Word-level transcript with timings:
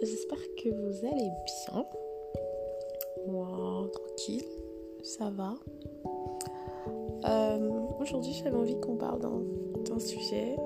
j'espère 0.00 0.38
que 0.56 0.68
vous 0.68 1.06
allez 1.06 1.30
bien. 1.44 1.86
Moi, 3.28 3.88
tranquille, 3.92 4.44
ça 5.02 5.30
va. 5.30 5.54
Euh, 7.28 7.70
aujourd'hui, 8.00 8.32
j'avais 8.32 8.56
envie 8.56 8.78
qu'on 8.80 8.96
parle 8.96 9.20
d'un 9.20 9.98
sujet 9.98 10.56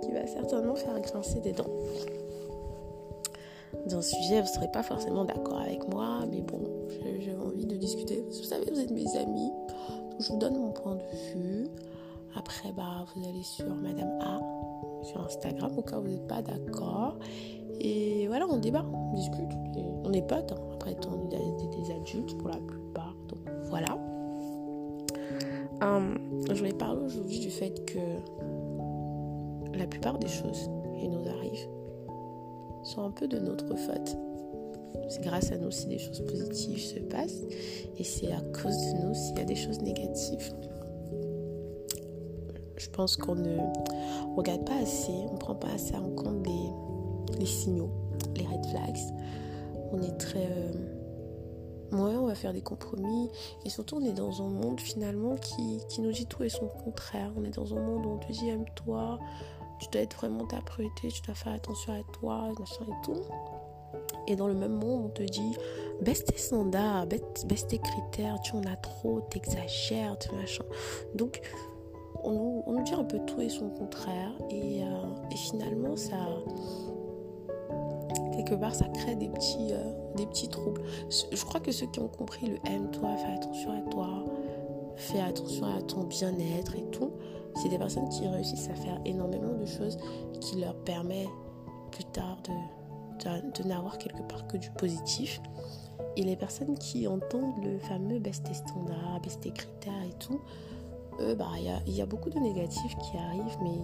qui, 0.00 0.12
va 0.12 0.26
certainement 0.26 0.74
faire 0.74 1.00
grincer 1.00 1.40
des 1.40 1.52
dents. 1.52 1.70
D'un 3.86 4.02
sujet, 4.02 4.40
vous 4.40 4.48
ne 4.48 4.52
serez 4.52 4.70
pas 4.70 4.82
forcément 4.82 5.24
d'accord 5.24 5.58
avec 5.58 5.88
moi, 5.88 6.20
mais 6.30 6.42
bon, 6.42 6.60
j'ai 7.18 7.34
envie 7.34 7.66
de 7.66 7.76
discuter. 7.76 8.22
Vous 8.28 8.44
savez, 8.44 8.70
vous 8.70 8.78
êtes 8.78 8.90
mes 8.90 9.16
amis, 9.16 9.50
donc 10.10 10.20
je 10.20 10.32
vous 10.32 10.38
donne 10.38 10.58
mon 10.58 10.72
point 10.72 10.96
de 10.96 11.34
vue. 11.34 11.68
Après, 12.36 12.72
bah, 12.72 13.06
vous 13.14 13.28
allez 13.28 13.42
sur 13.42 13.74
Madame 13.74 14.18
A 14.20 14.40
Instagram 15.16 15.72
au 15.76 15.82
cas 15.82 15.98
où 15.98 16.02
vous 16.02 16.08
n'êtes 16.08 16.26
pas 16.26 16.42
d'accord. 16.42 17.18
Et 17.80 18.26
voilà, 18.28 18.46
on 18.48 18.58
débat, 18.58 18.84
on 18.92 19.14
discute. 19.14 19.50
on 20.04 20.12
est 20.12 20.26
potes. 20.26 20.52
Hein. 20.52 20.60
Après, 20.74 20.96
on 21.08 21.28
des, 21.28 21.90
adultes 21.90 22.36
pour 22.38 22.48
la 22.48 22.58
plupart. 22.58 23.16
Donc 23.28 23.40
voilà. 23.64 23.98
Hum, 25.82 26.18
je 26.48 26.54
voulais 26.54 26.72
parler 26.72 27.02
aujourd'hui 27.02 27.40
du 27.40 27.50
fait 27.50 27.84
que 27.86 27.98
la 29.76 29.86
plupart 29.86 30.18
des 30.18 30.28
choses 30.28 30.70
qui 30.98 31.08
nous 31.08 31.28
arrivent 31.28 31.68
sont 32.84 33.02
un 33.02 33.10
peu 33.10 33.26
de 33.26 33.38
notre 33.38 33.74
faute. 33.76 34.16
C'est 35.08 35.22
grâce 35.22 35.50
à 35.52 35.56
nous 35.56 35.70
si 35.70 35.86
des 35.86 35.98
choses 35.98 36.24
positives 36.26 36.78
se 36.78 36.98
passent 37.00 37.42
et 37.98 38.04
c'est 38.04 38.32
à 38.32 38.40
cause 38.40 38.76
de 38.76 39.06
nous 39.06 39.14
s'il 39.14 39.38
y 39.38 39.40
a 39.40 39.44
des 39.44 39.56
choses 39.56 39.80
négatives. 39.80 40.54
Je 42.82 42.90
pense 42.90 43.16
qu'on 43.16 43.36
ne 43.36 43.58
regarde 44.36 44.64
pas 44.64 44.74
assez, 44.74 45.12
on 45.12 45.34
ne 45.34 45.38
prend 45.38 45.54
pas 45.54 45.68
assez 45.68 45.94
en 45.94 46.10
compte 46.10 46.44
les, 47.38 47.46
signaux, 47.46 47.90
les 48.34 48.44
red 48.44 48.66
flags. 48.66 48.98
On 49.92 50.02
est 50.02 50.16
très. 50.18 50.46
Euh, 50.46 50.72
ouais, 51.92 52.16
on 52.16 52.26
va 52.26 52.34
faire 52.34 52.52
des 52.52 52.60
compromis. 52.60 53.30
Et 53.64 53.70
surtout, 53.70 53.98
on 53.98 54.04
est 54.04 54.12
dans 54.12 54.42
un 54.42 54.48
monde 54.48 54.80
finalement 54.80 55.36
qui, 55.36 55.78
qui, 55.88 56.00
nous 56.00 56.10
dit 56.10 56.26
tout 56.26 56.42
et 56.42 56.48
son 56.48 56.66
contraire. 56.66 57.30
On 57.36 57.44
est 57.44 57.54
dans 57.54 57.72
un 57.72 57.80
monde 57.80 58.04
où 58.04 58.10
on 58.10 58.18
te 58.18 58.32
dit 58.32 58.48
aime-toi, 58.48 59.20
tu 59.78 59.88
dois 59.92 60.02
être 60.02 60.16
vraiment 60.16 60.44
ta 60.46 60.60
priorité, 60.60 61.08
tu 61.08 61.22
dois 61.22 61.36
faire 61.36 61.52
attention 61.52 61.92
à 61.92 62.02
toi, 62.18 62.50
machin 62.58 62.84
et 62.88 63.04
tout. 63.04 63.20
Et 64.26 64.34
dans 64.34 64.48
le 64.48 64.54
même 64.54 64.74
monde, 64.74 65.04
on 65.06 65.08
te 65.08 65.22
dit 65.22 65.56
baisse 66.00 66.24
tes 66.24 66.36
standards, 66.36 67.06
baisse, 67.06 67.66
tes 67.68 67.78
critères, 67.78 68.40
tu 68.40 68.54
en 68.54 68.62
as 68.64 68.76
trop, 68.76 69.20
t'exagères, 69.30 70.18
tu 70.18 70.34
machin. 70.34 70.64
Donc, 71.14 71.40
on 72.24 72.72
nous, 72.72 72.82
dit 72.82 72.94
un 72.94 73.04
peu 73.04 73.18
tout 73.26 73.40
et 73.40 73.48
son 73.48 73.68
contraire. 73.70 74.32
Et, 74.50 74.82
euh, 74.82 75.36
finalement, 75.36 75.96
ça. 75.96 76.16
Quelque 78.32 78.54
part, 78.54 78.74
ça 78.74 78.86
crée 78.88 79.14
des 79.14 79.28
petits, 79.28 79.72
euh, 79.72 79.92
des 80.16 80.26
petits 80.26 80.48
troubles. 80.48 80.82
Je 81.10 81.44
crois 81.44 81.60
que 81.60 81.72
ceux 81.72 81.86
qui 81.86 82.00
ont 82.00 82.08
compris 82.08 82.46
le 82.46 82.56
aime-toi, 82.70 83.16
fais 83.16 83.32
attention 83.34 83.70
à 83.72 83.90
toi, 83.90 84.24
fais 84.96 85.20
attention 85.20 85.66
à 85.66 85.82
ton 85.82 86.04
bien-être 86.04 86.74
et 86.76 86.84
tout, 86.90 87.12
c'est 87.54 87.68
des 87.68 87.78
personnes 87.78 88.08
qui 88.08 88.26
réussissent 88.26 88.70
à 88.70 88.74
faire 88.74 89.00
énormément 89.04 89.54
de 89.54 89.66
choses 89.66 89.98
qui 90.40 90.60
leur 90.60 90.74
permettent 90.76 91.28
plus 91.90 92.04
tard 92.04 92.38
de, 92.44 93.62
de, 93.62 93.68
n'avoir 93.68 93.98
quelque 93.98 94.22
part 94.22 94.46
que 94.46 94.56
du 94.56 94.70
positif. 94.70 95.40
Et 96.16 96.22
les 96.22 96.36
personnes 96.36 96.76
qui 96.78 97.06
entendent 97.06 97.64
le 97.64 97.78
fameux 97.78 98.18
baisse 98.18 98.42
tes 98.42 98.54
standards, 98.54 99.20
baisse 99.22 99.40
tes 99.40 99.50
critères 99.50 100.02
et 100.08 100.18
tout, 100.18 100.40
bah, 101.18 101.50
il 101.86 101.94
y, 101.94 102.02
a, 102.02 102.06
beaucoup 102.06 102.30
de 102.30 102.38
négatifs 102.38 102.96
qui 102.98 103.16
arrivent, 103.16 103.58
mais 103.62 103.80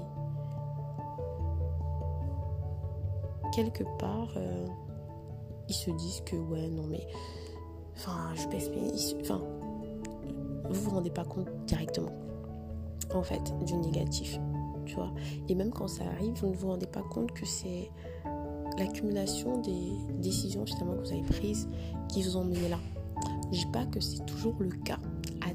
quelque 3.52 3.84
part, 3.98 4.28
euh, 4.36 4.66
ils 5.68 5.74
se 5.74 5.90
disent 5.90 6.22
que 6.24 6.36
ouais, 6.36 6.68
non, 6.68 6.84
mais 6.88 7.06
enfin, 7.96 8.34
je 8.34 8.46
baisse 8.48 8.70
mais 8.70 8.90
enfin, 9.20 9.40
vous 10.70 10.80
vous 10.80 10.90
rendez 10.90 11.10
pas 11.10 11.24
compte 11.24 11.48
directement, 11.66 12.12
en 13.14 13.22
fait, 13.22 13.52
du 13.64 13.76
négatif, 13.76 14.38
tu 14.86 14.94
vois. 14.94 15.12
Et 15.48 15.54
même 15.54 15.70
quand 15.70 15.88
ça 15.88 16.04
arrive, 16.04 16.34
vous 16.40 16.48
ne 16.48 16.54
vous 16.54 16.68
rendez 16.68 16.86
pas 16.86 17.02
compte 17.02 17.32
que 17.32 17.46
c'est 17.46 17.90
l'accumulation 18.78 19.60
des 19.60 19.92
décisions 20.20 20.64
finalement 20.64 20.94
que 20.94 21.06
vous 21.06 21.12
avez 21.12 21.22
prises 21.22 21.68
qui 22.08 22.22
vous 22.22 22.36
ont 22.36 22.44
mené 22.44 22.68
là. 22.68 22.78
Je 23.50 23.58
dis 23.58 23.66
pas 23.72 23.86
que 23.86 24.00
c'est 24.00 24.24
toujours 24.26 24.54
le 24.60 24.70
cas 24.70 24.98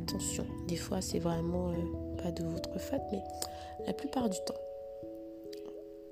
attention. 0.04 0.46
Des 0.68 0.76
fois, 0.76 1.02
c'est 1.02 1.20
vraiment 1.20 1.70
euh, 1.70 2.22
pas 2.22 2.32
de 2.32 2.44
votre 2.44 2.78
faute, 2.80 3.02
mais 3.12 3.24
la 3.88 3.94
plupart 3.94 4.30
du 4.30 4.38
temps. 4.46 4.54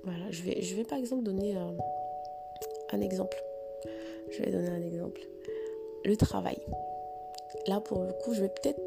Voilà, 0.04 0.30
je 0.30 0.42
vais, 0.42 0.84
par 0.84 0.98
exemple 0.98 1.22
donner 1.22 1.56
euh, 1.56 1.70
un 2.90 3.00
exemple. 3.00 3.40
Je 4.30 4.42
vais 4.42 4.50
donner 4.50 4.68
un 4.68 4.82
exemple. 4.82 5.20
Le 6.04 6.16
travail. 6.16 6.58
Là, 7.66 7.80
pour 7.80 8.02
le 8.02 8.12
coup, 8.12 8.34
je 8.34 8.42
vais 8.42 8.48
peut-être. 8.48 8.80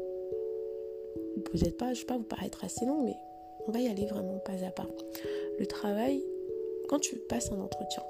Vous 1.52 1.64
n'êtes 1.64 1.76
pas, 1.76 1.94
je 1.94 2.00
vais 2.00 2.06
pas 2.06 2.18
vous 2.18 2.24
paraître 2.24 2.64
assez 2.64 2.84
long, 2.84 3.02
mais 3.04 3.16
on 3.66 3.72
va 3.72 3.80
y 3.80 3.88
aller 3.88 4.06
vraiment 4.06 4.38
pas 4.38 4.64
à 4.64 4.70
pas. 4.70 4.86
Le 5.58 5.66
travail, 5.66 6.22
quand 6.88 6.98
tu 6.98 7.16
passes 7.16 7.50
un 7.52 7.60
entretien, 7.60 8.02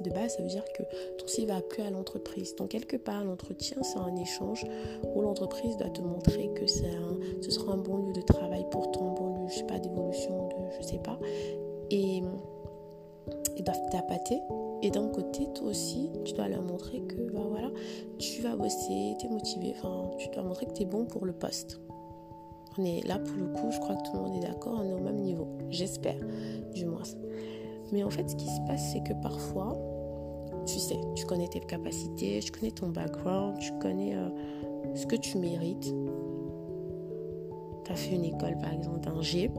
de 0.00 0.10
base, 0.10 0.36
ça 0.36 0.42
veut 0.42 0.48
dire 0.48 0.64
que 0.72 0.82
ton 1.18 1.26
CV 1.26 1.46
va 1.46 1.60
plus 1.60 1.82
à 1.82 1.90
l'entreprise. 1.90 2.54
Donc, 2.56 2.70
quelque 2.70 2.96
part, 2.96 3.24
l'entretien, 3.24 3.76
c'est 3.82 3.98
un 3.98 4.16
échange 4.16 4.64
où 5.14 5.20
l'entreprise 5.20 5.76
doit 5.76 5.90
te 5.90 6.00
montrer 6.00 6.50
que 6.54 6.64
un, 6.64 7.42
ce 7.42 7.50
sera 7.50 7.72
un 7.72 7.78
bon 7.78 8.06
lieu 8.06 8.12
de 8.12 8.22
travail 8.22 8.64
pour 8.70 8.90
toi, 8.92 9.02
un 9.04 9.14
bon 9.14 9.42
lieu, 9.42 9.48
je 9.48 9.58
sais 9.58 9.64
pas, 9.64 9.78
d'évolution, 9.78 10.48
de 10.48 10.54
je 10.80 10.86
sais 10.86 10.98
pas. 10.98 11.18
Et 11.90 12.22
ils 13.56 13.64
doivent 13.64 13.90
t'appâter. 13.90 14.40
Et 14.82 14.90
d'un 14.90 15.08
côté, 15.08 15.46
toi 15.54 15.68
aussi, 15.68 16.10
tu 16.24 16.32
dois 16.32 16.48
leur 16.48 16.62
montrer 16.62 17.00
que 17.02 17.14
bah 17.32 17.46
voilà, 17.48 17.70
tu 18.18 18.42
vas 18.42 18.56
bosser, 18.56 19.14
tu 19.18 19.26
es 19.26 19.28
motivé, 19.28 19.74
tu 20.18 20.28
dois 20.30 20.42
montrer 20.42 20.66
que 20.66 20.72
tu 20.72 20.82
es 20.82 20.86
bon 20.86 21.04
pour 21.04 21.24
le 21.24 21.32
poste. 21.32 21.80
On 22.78 22.84
est 22.84 23.06
là 23.06 23.18
pour 23.18 23.36
le 23.36 23.46
coup, 23.48 23.70
je 23.70 23.78
crois 23.78 23.94
que 23.96 24.02
tout 24.02 24.12
le 24.14 24.20
monde 24.22 24.42
est 24.42 24.46
d'accord, 24.46 24.80
on 24.82 24.88
est 24.88 24.92
au 24.92 24.98
même 24.98 25.20
niveau. 25.20 25.46
J'espère, 25.70 26.18
du 26.72 26.86
moins. 26.86 27.02
Mais 27.92 28.02
en 28.02 28.10
fait, 28.10 28.28
ce 28.28 28.36
qui 28.36 28.46
se 28.46 28.60
passe, 28.66 28.92
c'est 28.92 29.02
que 29.02 29.12
parfois, 29.22 29.76
tu 30.66 30.78
sais, 30.78 30.96
tu 31.14 31.26
connais 31.26 31.48
tes 31.48 31.60
capacités, 31.60 32.40
tu 32.40 32.50
connais 32.50 32.70
ton 32.70 32.88
background, 32.88 33.58
tu 33.58 33.72
connais 33.80 34.14
euh, 34.16 34.28
ce 34.94 35.06
que 35.06 35.16
tu 35.16 35.38
mérites. 35.38 35.94
Tu 37.84 37.92
as 37.92 37.96
fait 37.96 38.14
une 38.14 38.24
école, 38.24 38.56
par 38.58 38.72
exemple, 38.72 39.00
d'ingé. 39.00 39.50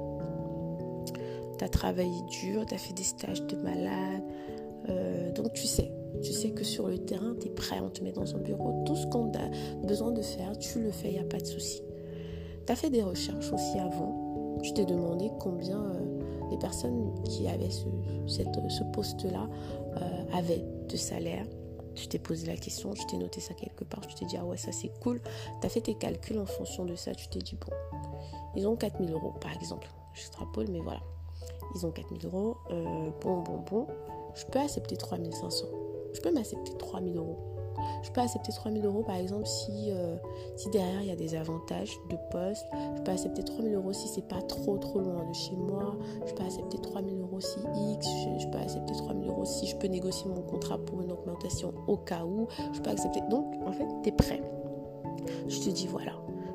Tu 1.58 1.64
as 1.64 1.70
travaillé 1.70 2.22
dur, 2.30 2.66
tu 2.66 2.74
as 2.74 2.78
fait 2.78 2.94
des 2.94 3.04
stages 3.04 3.46
de 3.46 3.56
malade. 3.58 4.24
Euh, 4.90 5.32
donc, 5.34 5.54
tu 5.54 5.68
sais, 5.68 5.92
tu 6.22 6.32
sais 6.32 6.52
que 6.52 6.64
sur 6.64 6.88
le 6.88 6.98
terrain, 6.98 7.36
tu 7.40 7.48
es 7.48 7.52
prêt, 7.52 7.80
on 7.82 7.90
te 7.90 8.04
met 8.04 8.12
dans 8.12 8.36
un 8.36 8.40
bureau. 8.40 8.84
Tout 8.86 8.96
ce 8.96 9.06
qu'on 9.08 9.32
a 9.34 9.86
besoin 9.86 10.12
de 10.12 10.22
faire, 10.22 10.58
tu 10.58 10.82
le 10.82 10.92
fais, 10.92 11.10
il 11.10 11.14
n'y 11.14 11.20
a 11.20 11.24
pas 11.24 11.40
de 11.40 11.46
souci. 11.46 11.84
Tu 12.66 12.72
as 12.72 12.76
fait 12.76 12.90
des 12.90 13.04
recherches 13.04 13.52
aussi 13.52 13.78
avant. 13.78 14.58
Tu 14.64 14.74
t'es 14.74 14.86
demandé 14.86 15.30
combien 15.40 15.84
euh, 15.84 16.13
les 16.54 16.60
personnes 16.60 17.14
qui 17.24 17.48
avaient 17.48 17.70
ce, 17.70 18.84
poste-là 18.94 19.50
euh, 19.98 20.38
avaient 20.38 20.64
de 20.88 20.96
salaire. 20.96 21.46
Tu 21.96 22.08
t'es 22.08 22.20
posé 22.20 22.48
la 22.48 22.56
question, 22.56 22.94
tu 22.94 23.06
t'es 23.06 23.18
noté 23.18 23.40
ça 23.40 23.54
quelque 23.54 23.84
part, 23.84 24.06
tu 24.08 24.16
t'es 24.16 24.26
dit 24.26 24.38
ah 24.40 24.46
ouais 24.46 24.58
ça 24.58 24.72
c'est 24.72 24.92
cool. 25.00 25.22
Tu 25.62 25.68
as 25.68 25.70
fait 25.70 25.82
tes 25.82 25.96
calculs 25.96 26.40
en 26.40 26.46
fonction 26.46 26.86
de 26.86 26.96
ça, 26.96 27.14
tu 27.14 27.28
t'es 27.28 27.40
dit 27.40 27.56
bon, 27.56 27.74
ils 28.56 28.68
ont 28.68 28.76
4000 28.76 29.12
euros 29.12 29.34
par 29.40 29.54
exemple. 29.54 29.88
J'extrapole 30.14 30.68
mais 30.70 30.80
voilà. 30.80 31.02
Ils 31.76 31.86
ont 31.86 31.92
4000 31.92 32.26
euros, 32.26 32.58
euh, 32.72 33.10
bon 33.22 33.42
bon 33.42 33.64
bon, 33.70 33.88
je 34.36 34.46
peux 34.46 34.60
accepter 34.60 34.98
3500. 34.98 35.66
Je 36.14 36.22
peux 36.22 36.32
m'accepter 36.32 36.76
3000 36.78 37.18
euros 37.18 37.53
je 38.04 38.12
peux 38.12 38.22
accepter 38.22 38.52
3000 38.52 38.86
euros 38.86 39.04
par 39.04 39.16
exemple 39.16 39.46
si, 39.46 39.92
euh, 39.92 40.16
si 40.56 40.70
derrière 40.70 41.02
il 41.02 41.08
y 41.08 41.12
a 41.12 41.16
des 41.16 41.36
avantages 41.36 41.98
de 42.10 42.18
poste. 42.32 42.66
Je 42.98 43.02
peux 43.02 43.12
accepter 43.12 43.44
3000 43.44 43.74
euros 43.74 43.94
si 43.94 44.08
c'est 44.08 44.28
pas 44.28 44.42
trop 44.42 44.78
trop 44.78 45.00
loin 45.00 45.26
de 45.28 45.34
chez 45.34 45.56
moi. 45.56 45.96
Je 46.26 46.34
peux 46.34 46.44
accepter 46.44 46.78
3000 46.80 47.20
euros 47.20 47.40
si 47.40 47.60
X. 47.94 48.08
Je, 48.40 48.48
peux 48.48 48.58
accepter 48.58 48.94
3000 48.94 49.30
euros 49.30 49.46
si 49.46 49.68
je 49.68 49.76
peux 49.78 49.88
négocier 49.88 50.30
mon 50.30 50.42
contrat 50.42 50.78
pour 50.78 51.02
une 51.02 51.12
augmentation 51.12 51.74
au 51.88 51.98
cas 51.98 52.24
où. 52.24 52.48
Je 52.74 52.80
peux 52.82 52.90
accepter. 52.90 53.22
Donc 53.30 53.46
en 53.66 53.72
fait, 53.72 53.88
tu 54.04 54.10
es 54.10 54.12
prêt. 54.12 54.42
Je 55.48 55.60
te 55.60 55.70
dis 55.70 55.88
voilà. 55.88 56.14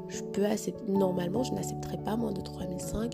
Je 0.08 0.22
peux 0.22 0.46
accepter. 0.46 0.90
Normalement, 0.90 1.42
je 1.42 1.52
n'accepterai 1.52 1.98
pas 1.98 2.16
moins 2.16 2.32
de 2.32 2.40
3005 2.40 3.12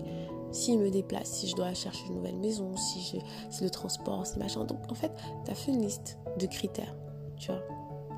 s'il 0.51 0.79
me 0.79 0.89
déplace, 0.89 1.27
si 1.27 1.49
je 1.49 1.55
dois 1.55 1.73
chercher 1.73 2.05
une 2.07 2.15
nouvelle 2.15 2.37
maison, 2.37 2.75
si, 2.77 3.01
je, 3.01 3.17
si 3.49 3.63
le 3.63 3.69
transport, 3.69 4.25
si 4.25 4.39
machin. 4.39 4.63
Donc 4.63 4.79
en 4.89 4.95
fait, 4.95 5.11
tu 5.43 5.51
as 5.51 5.55
fait 5.55 5.71
une 5.71 5.81
liste 5.81 6.17
de 6.39 6.45
critères, 6.45 6.95
tu 7.37 7.51
vois 7.51 7.61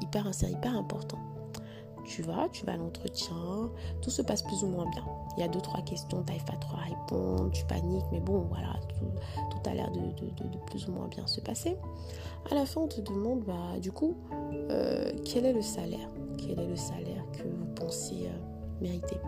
hyper, 0.02 0.34
c'est 0.34 0.52
hyper 0.52 0.76
important. 0.76 1.20
Tu 2.06 2.22
vas, 2.22 2.48
tu 2.54 2.66
vas 2.66 2.74
à 2.74 2.78
l'entretien, 2.78 3.36
tout 4.02 4.10
se 4.10 4.22
passe 4.22 4.42
plus 4.42 4.64
ou 4.64 4.68
moins 4.68 4.90
bien. 4.92 5.04
Il 5.36 5.42
y 5.42 5.44
a 5.44 5.50
deux, 5.50 5.60
trois 5.60 5.82
questions, 5.82 6.24
tu 6.24 6.26
n'arrives 6.32 6.46
pas 6.46 6.56
trop 6.56 6.78
à 6.78 6.86
répondre, 6.86 7.52
tu 7.52 7.66
paniques, 7.66 8.06
mais 8.14 8.22
bon, 8.22 8.46
voilà, 8.50 8.80
tout, 8.88 9.70
a 9.70 9.74
l'air 9.74 9.92
de, 9.92 10.00
plus 10.68 10.88
ou 10.88 10.94
moins 10.94 11.08
bien 11.08 11.28
se 11.28 11.42
passer. 11.42 11.78
À 12.50 12.56
la 12.56 12.66
fin, 12.66 12.82
on 12.82 12.88
te 12.88 13.02
demande, 13.02 13.44
bah, 13.46 13.78
du 13.82 13.92
coup, 13.92 14.16
euh, 14.70 15.12
quel 15.26 15.46
est 15.46 15.54
le 15.54 15.62
salaire? 15.62 16.10
Quel 16.38 16.60
est 16.60 16.68
le 16.68 16.78
salaire 16.78 17.26
que 17.34 17.44
vous 17.44 17.66
pensez 17.76 18.28
euh, 18.28 18.82
mériter? 18.82 19.20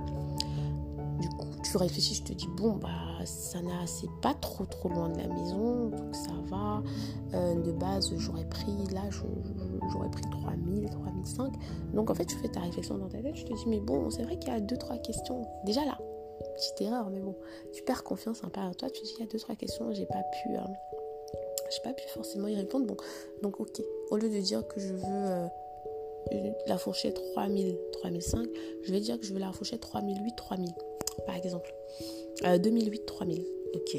Du 1.19 1.27
coup, 1.29 1.47
tu 1.61 1.75
réfléchis, 1.75 2.15
je 2.15 2.23
te 2.23 2.33
dis, 2.33 2.47
bon, 2.55 2.77
bah, 2.77 3.25
ça 3.25 3.61
n'a, 3.61 3.85
c'est 3.85 4.09
pas 4.21 4.33
trop 4.33 4.65
trop 4.65 4.87
loin 4.87 5.09
de 5.09 5.17
la 5.17 5.27
maison, 5.27 5.89
donc 5.89 6.15
ça 6.15 6.31
va. 6.49 6.81
Euh, 7.33 7.55
de 7.55 7.73
base, 7.73 8.13
j'aurais 8.17 8.45
pris, 8.45 8.87
là, 8.93 9.01
j'aurais 9.91 10.09
pris 10.09 10.23
3000, 10.29 10.89
3005. 10.89 11.53
Donc 11.93 12.09
en 12.09 12.15
fait, 12.15 12.25
tu 12.25 12.35
fais 12.37 12.49
ta 12.49 12.61
réflexion 12.61 12.97
dans 12.97 13.07
ta 13.07 13.21
tête, 13.21 13.33
tu 13.33 13.45
te 13.45 13.53
dis, 13.53 13.65
mais 13.67 13.79
bon, 13.79 14.09
c'est 14.09 14.23
vrai 14.23 14.37
qu'il 14.37 14.51
y 14.51 14.55
a 14.55 14.59
deux, 14.59 14.77
trois 14.77 14.97
questions. 14.97 15.45
Déjà 15.65 15.85
là, 15.85 15.97
petite 16.55 16.81
erreur, 16.81 17.09
mais 17.09 17.19
bon, 17.19 17.35
tu 17.73 17.83
perds 17.83 18.03
confiance 18.03 18.43
un 18.43 18.49
peu 18.49 18.61
en 18.61 18.73
toi, 18.73 18.89
tu 18.89 19.01
dis, 19.03 19.13
il 19.17 19.21
y 19.21 19.27
a 19.27 19.31
deux, 19.31 19.39
trois 19.39 19.55
questions, 19.55 19.91
j'ai 19.93 20.05
pas 20.05 20.23
pu. 20.43 20.55
Euh, 20.55 20.61
pas 21.83 21.93
pu 21.93 22.07
forcément 22.09 22.47
y 22.47 22.55
répondre. 22.55 22.85
Bon, 22.85 22.97
donc 23.41 23.59
ok. 23.59 23.81
Au 24.09 24.17
lieu 24.17 24.29
de 24.29 24.39
dire 24.39 24.67
que 24.67 24.79
je 24.79 24.93
veux 24.93 25.03
euh, 25.05 25.47
la 26.67 26.77
fourchette 26.77 27.21
3000, 27.33 27.77
3005, 27.93 28.47
je 28.83 28.91
vais 28.91 28.99
dire 28.99 29.19
que 29.19 29.25
je 29.25 29.33
veux 29.33 29.39
la 29.39 29.51
fourchette 29.51 29.81
3008, 29.81 30.35
3000, 30.35 30.69
par 31.25 31.35
exemple. 31.35 31.73
2008, 32.43 33.01
euh, 33.01 33.05
3000. 33.05 33.45
Ok. 33.75 33.97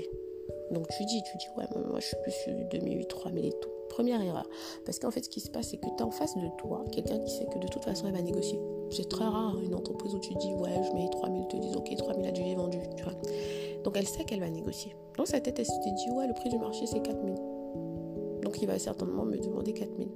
Donc 0.72 0.88
tu 0.88 1.04
dis, 1.04 1.22
tu 1.22 1.36
dis, 1.38 1.46
ouais, 1.56 1.64
moi 1.88 2.00
je 2.00 2.06
suis 2.06 2.16
plus 2.22 2.32
sur 2.32 2.52
2008, 2.70 3.08
3000 3.08 3.44
et 3.44 3.50
tout. 3.50 3.69
Première 3.90 4.22
erreur. 4.22 4.48
Parce 4.86 4.98
qu'en 4.98 5.10
fait, 5.10 5.24
ce 5.24 5.28
qui 5.28 5.40
se 5.40 5.50
passe, 5.50 5.68
c'est 5.68 5.76
que 5.76 5.86
tu 5.96 6.02
as 6.02 6.06
en 6.06 6.10
face 6.10 6.36
de 6.36 6.48
toi 6.56 6.84
quelqu'un 6.92 7.18
qui 7.18 7.30
sait 7.30 7.46
que 7.52 7.58
de 7.58 7.68
toute 7.68 7.84
façon, 7.84 8.06
elle 8.06 8.14
va 8.14 8.22
négocier. 8.22 8.58
C'est 8.90 9.08
très 9.08 9.26
rare 9.26 9.58
une 9.62 9.74
entreprise 9.74 10.14
où 10.14 10.18
tu 10.18 10.34
dis, 10.34 10.54
ouais, 10.54 10.80
je 10.82 10.92
mets 10.94 11.08
3000, 11.10 11.48
te 11.48 11.56
dis, 11.56 11.74
ok, 11.76 11.94
3000 11.96 12.26
a 12.26 12.32
déjà 12.32 12.56
vendu, 12.56 12.78
tu 12.96 13.04
vois. 13.04 13.12
Donc 13.84 13.96
elle 13.96 14.06
sait 14.06 14.24
qu'elle 14.24 14.40
va 14.40 14.48
négocier. 14.48 14.96
Dans 15.18 15.26
sa 15.26 15.40
tête, 15.40 15.58
elle 15.58 15.66
se 15.66 15.72
dit, 15.72 16.10
ouais, 16.12 16.26
le 16.26 16.34
prix 16.34 16.48
du 16.48 16.58
marché, 16.58 16.86
c'est 16.86 17.00
4000. 17.00 17.34
Donc 18.42 18.60
il 18.62 18.66
va 18.66 18.78
certainement 18.78 19.24
me 19.24 19.36
demander 19.36 19.72
4000. 19.72 20.08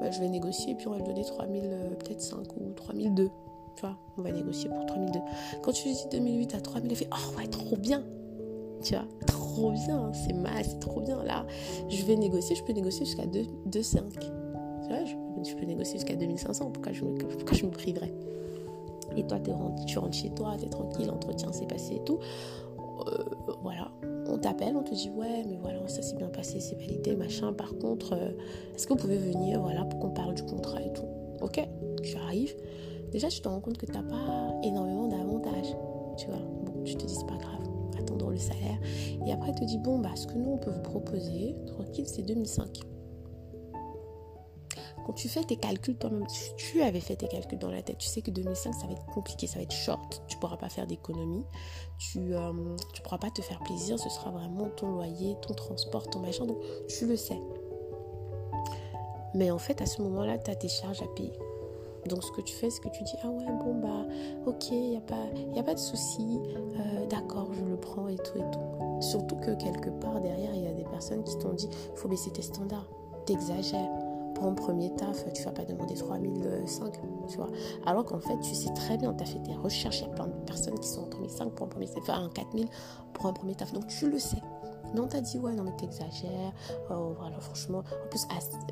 Bah, 0.00 0.10
je 0.10 0.20
vais 0.20 0.28
négocier, 0.28 0.74
puis 0.74 0.86
on 0.88 0.90
va 0.90 0.98
lui 0.98 1.04
donner 1.04 1.24
3000, 1.24 1.62
euh, 1.64 1.94
peut-être 1.94 2.20
5 2.20 2.38
ou 2.56 2.72
3002. 2.74 3.30
Tu 3.76 3.80
vois, 3.80 3.96
on 4.16 4.22
va 4.22 4.30
négocier 4.30 4.68
pour 4.68 4.84
3002. 4.86 5.18
Quand 5.62 5.72
tu 5.72 5.88
dis 5.88 6.06
2008 6.10 6.54
à 6.54 6.60
3000, 6.60 6.90
elle 6.90 6.96
fait 6.96 7.08
Oh 7.12 7.38
ouais, 7.38 7.46
trop 7.46 7.76
bien. 7.76 8.02
Tu 8.82 8.94
vois, 8.94 9.04
trop 9.26 9.43
bien, 9.70 10.12
c'est 10.12 10.32
mal, 10.32 10.64
c'est 10.64 10.80
trop 10.80 11.00
bien. 11.00 11.22
Là, 11.24 11.46
je 11.88 12.04
vais 12.04 12.16
négocier, 12.16 12.56
je 12.56 12.62
peux 12.64 12.72
négocier 12.72 13.04
jusqu'à 13.06 13.26
2,5. 13.26 14.02
Tu 14.18 14.88
vois, 14.88 15.04
je, 15.04 15.54
peux 15.54 15.64
négocier 15.64 15.94
jusqu'à 15.94 16.14
2500. 16.14 16.70
Pourquoi 16.70 16.92
je, 16.92 17.04
me, 17.04 17.16
pourquoi 17.16 17.70
priverais? 17.70 18.12
Et 19.16 19.24
toi, 19.26 19.38
tu 19.86 19.98
rentres 19.98 20.14
chez 20.14 20.30
toi, 20.30 20.56
tu 20.58 20.66
es 20.66 20.68
tranquille, 20.68 21.06
l'entretien 21.06 21.52
s'est 21.52 21.66
passé 21.66 21.94
et 21.96 22.04
tout. 22.04 22.18
Euh, 23.06 23.24
voilà, 23.62 23.90
on 24.28 24.38
t'appelle, 24.38 24.76
on 24.76 24.82
te 24.82 24.94
dit 24.94 25.10
ouais, 25.10 25.44
mais 25.48 25.58
voilà, 25.60 25.86
ça 25.88 26.02
s'est 26.02 26.16
bien 26.16 26.28
passé, 26.28 26.60
c'est 26.60 26.76
validé, 26.76 27.16
machin. 27.16 27.52
Par 27.52 27.76
contre, 27.78 28.14
euh, 28.14 28.30
est-ce 28.74 28.86
que 28.86 28.92
vous 28.92 28.98
pouvez 28.98 29.18
venir, 29.18 29.60
voilà, 29.60 29.84
pour 29.84 30.00
qu'on 30.00 30.10
parle 30.10 30.34
du 30.34 30.42
contrat 30.44 30.80
et 30.82 30.92
tout? 30.92 31.06
Ok, 31.40 31.60
tu 32.02 32.16
arrives. 32.16 32.54
Déjà, 33.12 33.28
tu 33.28 33.40
te 33.40 33.48
rends 33.48 33.60
compte 33.60 33.78
que 33.78 33.86
tu 33.86 33.92
n'as 33.92 34.02
pas 34.02 34.54
énormément 34.62 35.08
d'avantages. 35.08 35.76
Tu 36.16 36.26
vois, 36.26 36.38
bon, 36.64 36.82
tu 36.84 36.94
te 36.96 37.04
dis 37.04 37.14
c'est 37.14 37.26
pas 37.26 37.36
grave, 37.36 37.68
salaire. 38.38 38.78
Et 39.26 39.32
après, 39.32 39.52
te 39.52 39.64
dit 39.64 39.78
bon, 39.78 39.98
bah, 39.98 40.10
ce 40.14 40.26
que 40.26 40.34
nous 40.34 40.50
on 40.50 40.58
peut 40.58 40.70
vous 40.70 40.82
proposer, 40.82 41.54
tranquille, 41.66 42.06
c'est 42.06 42.22
2005 42.22 42.80
quand 45.04 45.12
tu 45.12 45.28
fais 45.28 45.44
tes 45.44 45.56
calculs 45.56 45.96
toi-même, 45.96 46.26
tu 46.56 46.82
avais 46.82 47.00
fait 47.00 47.16
tes 47.16 47.28
calculs 47.28 47.58
dans 47.58 47.70
la 47.70 47.82
tête, 47.82 47.98
tu 47.98 48.08
sais 48.08 48.22
que 48.22 48.30
2005 48.30 48.72
ça 48.74 48.86
va 48.86 48.92
être 48.92 49.04
compliqué, 49.06 49.46
ça 49.46 49.56
va 49.56 49.62
être 49.62 49.74
short, 49.74 50.22
tu 50.26 50.38
pourras 50.38 50.56
pas 50.56 50.68
faire 50.68 50.86
d'économie, 50.86 51.44
tu 51.98 52.34
euh, 52.34 52.76
pourras 53.02 53.18
pas 53.18 53.30
te 53.30 53.42
faire 53.42 53.60
plaisir, 53.60 53.98
ce 53.98 54.08
sera 54.08 54.30
vraiment 54.30 54.68
ton 54.70 54.92
loyer, 54.92 55.36
ton 55.42 55.54
transport, 55.54 56.08
ton 56.08 56.20
machin, 56.20 56.46
donc 56.46 56.58
tu 56.88 57.06
le 57.06 57.16
sais. 57.16 57.40
Mais 59.34 59.50
en 59.50 59.58
fait, 59.58 59.82
à 59.82 59.86
ce 59.86 60.00
moment-là, 60.02 60.38
tu 60.38 60.50
as 60.50 60.54
tes 60.54 60.68
charges 60.68 61.02
à 61.02 61.06
payer. 61.08 61.36
Donc 62.08 62.22
ce 62.22 62.30
que 62.32 62.40
tu 62.40 62.54
fais, 62.54 62.70
c'est 62.70 62.80
que 62.80 62.88
tu 62.88 63.02
dis, 63.02 63.16
ah 63.22 63.28
ouais, 63.28 63.44
bon 63.64 63.74
bah, 63.80 64.06
ok, 64.46 64.70
il 64.70 64.90
n'y 64.90 64.96
a, 64.96 65.00
pas, 65.00 65.26
y 65.54 65.58
a 65.58 65.62
pas 65.62 65.74
de 65.74 65.78
souci, 65.78 66.40
euh, 66.56 67.06
d'accord, 67.06 67.48
je 67.52 67.64
le 67.64 67.76
prends 67.76 68.08
et 68.08 68.16
tout 68.16 68.38
et 68.38 68.50
tout. 68.52 69.00
Surtout 69.00 69.36
que 69.36 69.54
quelque 69.54 69.90
part 69.90 70.20
derrière, 70.20 70.54
il 70.54 70.64
y 70.64 70.66
a 70.66 70.72
des 70.72 70.84
personnes 70.84 71.22
qui 71.24 71.36
t'ont 71.38 71.52
dit, 71.52 71.68
faut 71.94 72.08
baisser 72.08 72.30
tes 72.30 72.42
standards, 72.42 72.88
t'exagères 73.26 73.90
pour 74.34 74.46
un 74.46 74.54
premier 74.54 74.92
taf, 74.94 75.32
tu 75.32 75.42
vas 75.44 75.52
pas 75.52 75.64
demander 75.64 75.94
3005, 75.94 77.00
tu 77.28 77.36
vois. 77.36 77.48
Alors 77.86 78.04
qu'en 78.04 78.18
fait, 78.18 78.36
tu 78.40 78.54
sais 78.54 78.72
très 78.74 78.98
bien, 78.98 79.14
tu 79.14 79.22
as 79.22 79.26
fait 79.26 79.38
tes 79.40 79.54
recherches, 79.54 80.00
il 80.00 80.08
y 80.08 80.10
a 80.10 80.14
plein 80.14 80.26
de 80.26 80.32
personnes 80.44 80.78
qui 80.78 80.88
sont 80.88 81.02
en 81.02 81.08
3005 81.08 81.52
pour 81.52 81.66
un 81.66 81.68
premier 81.68 81.86
taf, 81.86 82.02
enfin 82.02 82.28
4000 82.34 82.66
pour 83.12 83.26
un 83.26 83.32
premier 83.32 83.54
taf, 83.54 83.72
donc 83.72 83.86
tu 83.86 84.10
le 84.10 84.18
sais. 84.18 84.42
Mais 84.94 85.00
on 85.00 85.08
t'a 85.08 85.20
dit, 85.20 85.38
ouais, 85.38 85.54
non, 85.54 85.64
mais 85.64 85.74
t'exagères. 85.76 86.52
Oh, 86.90 87.14
voilà, 87.18 87.38
franchement. 87.40 87.78
En 87.78 88.08
plus, 88.08 88.26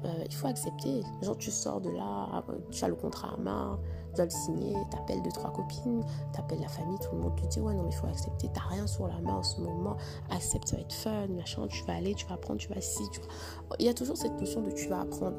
euh, 0.04 0.24
il 0.24 0.34
faut 0.34 0.46
accepter. 0.46 1.02
Genre, 1.20 1.36
tu 1.36 1.50
sors 1.50 1.80
de 1.80 1.90
là, 1.90 2.44
euh, 2.48 2.58
tu 2.70 2.84
as 2.84 2.88
le 2.88 2.94
contrat 2.94 3.34
à 3.34 3.36
main, 3.38 3.78
tu 4.10 4.16
dois 4.16 4.24
le 4.26 4.30
signer, 4.30 4.76
t'appelles 4.90 5.22
deux, 5.22 5.32
trois 5.32 5.52
copines, 5.52 6.04
t'appelles 6.32 6.60
la 6.60 6.68
famille, 6.68 6.98
tout 7.00 7.14
le 7.14 7.22
monde 7.22 7.36
te 7.36 7.46
dit, 7.46 7.60
ouais, 7.60 7.74
non, 7.74 7.82
mais 7.82 7.90
il 7.90 7.96
faut 7.96 8.06
accepter. 8.06 8.48
T'as 8.54 8.68
rien 8.68 8.86
sur 8.86 9.08
la 9.08 9.20
main 9.20 9.34
en 9.34 9.42
ce 9.42 9.60
moment. 9.60 9.96
Accepte, 10.30 10.68
ça 10.68 10.76
va 10.76 10.82
être 10.82 10.92
fun, 10.92 11.26
machin. 11.28 11.66
Tu 11.68 11.84
vas 11.84 11.94
aller, 11.94 12.14
tu 12.14 12.26
vas 12.26 12.34
apprendre, 12.34 12.60
tu 12.60 12.68
vas 12.68 12.80
si. 12.80 13.02
Tu 13.10 13.20
Il 13.80 13.86
y 13.86 13.88
a 13.88 13.94
toujours 13.94 14.16
cette 14.16 14.38
notion 14.38 14.62
de 14.62 14.70
tu 14.70 14.88
vas 14.88 15.00
apprendre. 15.00 15.36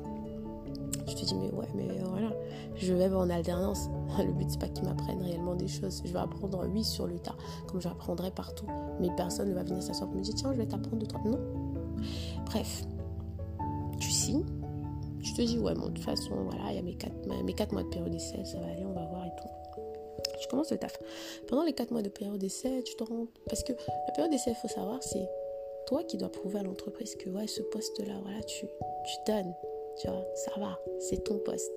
Je 1.08 1.14
te 1.14 1.26
dis, 1.26 1.36
mais 1.36 1.52
ouais, 1.52 1.68
mais 1.76 1.88
voilà, 2.10 2.32
je 2.76 2.94
vais 2.94 3.10
en 3.14 3.30
alternance. 3.30 3.90
Le 4.18 4.32
but, 4.32 4.50
c'est 4.50 4.60
pas 4.60 4.68
qu'ils 4.68 4.86
m'apprennent 4.86 5.22
réellement 5.22 5.56
des 5.56 5.68
choses. 5.68 6.02
Je 6.06 6.14
vais 6.14 6.20
apprendre, 6.20 6.66
oui, 6.72 6.84
sur 6.84 7.08
le 7.08 7.20
tas, 7.20 7.36
comme 7.68 7.82
j'apprendrai 7.82 8.32
partout. 8.32 8.68
Mais 9.00 9.10
personne 9.16 9.50
ne 9.50 9.54
va 9.54 9.64
venir 9.64 9.82
s'asseoir 9.82 10.10
pour 10.10 10.18
me 10.18 10.24
dire, 10.24 10.36
tiens, 10.36 10.54
je 10.54 10.58
vais 10.58 10.66
t'apprendre 10.66 11.00
de 11.00 11.06
toi. 11.06 11.20
Non. 11.26 11.40
Bref, 12.46 12.84
tu 14.00 14.10
signes. 14.10 14.46
Tu 15.22 15.34
te 15.34 15.42
dis, 15.42 15.58
ouais, 15.58 15.74
bon, 15.74 15.88
de 15.88 15.94
toute 15.94 16.04
façon, 16.04 16.36
voilà, 16.44 16.72
il 16.72 16.76
y 16.76 16.80
a 16.80 16.82
mes 16.82 16.96
4, 16.96 17.44
mes 17.44 17.54
quatre 17.54 17.72
mois 17.72 17.84
de 17.84 17.90
période 17.90 18.12
d'essai, 18.12 18.44
ça 18.44 18.60
va 18.60 18.68
aller, 18.68 18.86
on 18.86 18.94
va 18.94 19.06
voir 19.06 19.26
et 19.26 19.32
tout. 19.42 19.48
Je 20.42 20.48
commence 20.48 20.72
le 20.72 20.78
taf. 20.78 21.00
Pendant 21.48 21.64
les 21.64 21.74
4 21.74 21.92
mois 21.92 22.02
de 22.02 22.10
période 22.10 22.38
d'essai, 22.38 22.84
tu 22.84 22.96
te 22.96 23.04
rends. 23.04 23.28
Parce 23.48 23.64
que 23.64 23.72
la 23.72 24.14
période 24.14 24.32
d'essai, 24.32 24.52
il 24.52 24.56
faut 24.56 24.68
savoir, 24.68 25.02
c'est 25.02 25.28
toi 25.88 26.04
qui 26.04 26.18
dois 26.18 26.30
prouver 26.30 26.60
à 26.60 26.64
l'entreprise 26.64 27.16
que, 27.16 27.30
ouais, 27.30 27.48
ce 27.48 27.62
poste-là, 27.62 28.16
voilà, 28.22 28.42
tu, 28.44 28.66
tu 28.66 29.32
donnes 29.32 29.54
tu 30.00 30.08
vois, 30.08 30.26
ça 30.36 30.52
va, 30.60 30.80
c'est 31.00 31.24
ton 31.24 31.38
poste. 31.40 31.72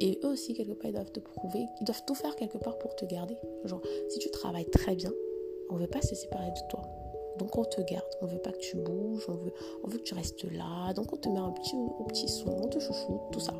Et 0.00 0.18
eux 0.24 0.28
aussi, 0.28 0.54
quelque 0.54 0.72
part, 0.72 0.90
ils 0.90 0.94
doivent 0.94 1.12
te 1.12 1.20
prouver, 1.20 1.66
ils 1.80 1.84
doivent 1.84 2.04
tout 2.06 2.14
faire 2.14 2.36
quelque 2.36 2.58
part 2.58 2.78
pour 2.78 2.94
te 2.96 3.04
garder. 3.04 3.36
Genre, 3.64 3.82
si 4.08 4.18
tu 4.18 4.30
travailles 4.30 4.70
très 4.70 4.94
bien, 4.94 5.12
on 5.70 5.74
ne 5.74 5.80
veut 5.80 5.88
pas 5.88 6.02
se 6.02 6.14
séparer 6.14 6.50
de 6.50 6.68
toi. 6.70 6.82
Donc 7.38 7.56
on 7.56 7.64
te 7.64 7.80
garde, 7.82 8.04
on 8.20 8.26
veut 8.26 8.38
pas 8.38 8.50
que 8.50 8.58
tu 8.58 8.76
bouges, 8.76 9.26
on 9.28 9.34
veut, 9.34 9.52
on 9.84 9.88
veut 9.88 9.98
que 9.98 10.02
tu 10.02 10.14
restes 10.14 10.44
là. 10.52 10.92
Donc 10.94 11.12
on 11.12 11.16
te 11.16 11.28
met 11.28 11.38
un 11.38 11.52
petit, 11.52 11.76
au 11.76 12.04
petit 12.04 12.28
son, 12.28 12.50
on 12.50 12.68
te 12.68 12.78
chouchoute, 12.80 13.20
tout 13.32 13.40
ça. 13.40 13.54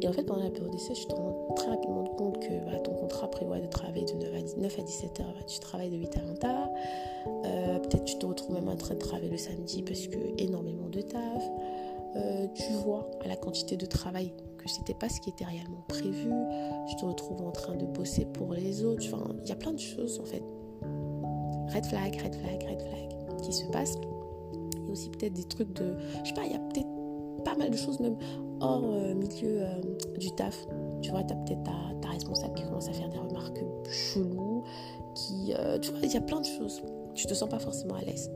Et 0.00 0.08
en 0.08 0.12
fait, 0.12 0.22
pendant 0.22 0.44
la 0.44 0.50
période 0.50 0.70
d'essai, 0.70 0.94
je 0.94 1.06
te 1.06 1.14
rends 1.14 1.52
très 1.56 1.68
rapidement 1.68 2.04
compte 2.04 2.38
que 2.40 2.64
bah, 2.64 2.78
ton 2.78 2.94
contrat 2.94 3.30
prévoit 3.30 3.58
de 3.58 3.66
travailler 3.66 4.04
de 4.04 4.14
9 4.14 4.34
à, 4.34 4.60
9 4.60 4.78
à 4.78 4.82
17 4.82 5.20
heures. 5.20 5.34
Bah, 5.34 5.44
tu 5.46 5.58
travailles 5.58 5.90
de 5.90 5.96
8 5.96 6.16
à 6.16 6.20
20 6.20 6.44
heures. 6.44 6.70
Euh, 7.44 7.78
peut-être 7.80 8.04
tu 8.04 8.18
te 8.18 8.26
retrouves 8.26 8.54
même 8.54 8.68
en 8.68 8.76
train 8.76 8.94
de 8.94 9.00
travailler 9.00 9.30
le 9.30 9.36
samedi 9.36 9.82
parce 9.82 10.06
que 10.06 10.18
énormément 10.38 10.88
de 10.88 11.00
taf. 11.00 11.42
Euh, 12.16 12.48
tu 12.54 12.72
vois 12.84 13.08
à 13.24 13.28
la 13.28 13.36
quantité 13.36 13.76
de 13.76 13.86
travail 13.86 14.32
que 14.58 14.68
c'était 14.68 14.94
pas 14.94 15.08
ce 15.08 15.20
qui 15.20 15.30
était 15.30 15.44
réellement 15.44 15.84
prévu. 15.88 16.30
Tu 16.88 16.96
te 16.96 17.04
retrouves 17.04 17.42
en 17.42 17.52
train 17.52 17.76
de 17.76 17.86
bosser 17.86 18.24
pour 18.24 18.52
les 18.52 18.84
autres. 18.84 19.04
Enfin, 19.06 19.34
il 19.42 19.48
y 19.48 19.52
a 19.52 19.56
plein 19.56 19.72
de 19.72 19.78
choses 19.78 20.20
en 20.20 20.24
fait. 20.24 20.42
Red 21.72 21.86
flag, 21.86 22.20
red 22.20 22.34
flag, 22.34 22.64
red 22.68 22.82
flag 22.82 23.38
qui 23.42 23.52
se 23.52 23.64
passent. 23.66 23.96
Il 24.74 24.84
y 24.84 24.88
a 24.88 24.92
aussi 24.92 25.10
peut-être 25.10 25.34
des 25.34 25.44
trucs 25.44 25.72
de. 25.74 25.94
Je 26.24 26.28
sais 26.28 26.34
pas, 26.34 26.44
il 26.44 26.52
y 26.52 26.56
a 26.56 26.58
peut-être 26.58 26.88
pas 27.44 27.54
mal 27.56 27.70
de 27.70 27.76
choses 27.76 28.00
même 28.00 28.16
hors 28.60 28.84
euh, 28.84 29.14
milieu 29.14 29.62
euh, 29.62 29.80
du 30.18 30.30
taf. 30.32 30.66
Tu 31.00 31.10
vois, 31.10 31.22
tu 31.22 31.32
as 31.32 31.36
peut-être 31.36 31.62
ta, 31.62 31.72
ta, 32.02 32.08
responsable 32.08 32.54
qui 32.54 32.64
commence 32.64 32.88
à 32.88 32.92
faire 32.92 33.08
des 33.08 33.18
remarques 33.18 33.62
cheloues. 33.88 34.64
Qui, 35.14 35.52
tu 35.80 35.90
vois, 35.90 36.00
il 36.02 36.12
y 36.12 36.16
a 36.16 36.20
plein 36.20 36.40
de 36.40 36.46
choses. 36.46 36.82
Tu 37.14 37.26
te 37.26 37.34
sens 37.34 37.48
pas 37.48 37.58
forcément 37.58 37.94
à 37.94 38.02
l'aise. 38.02 38.30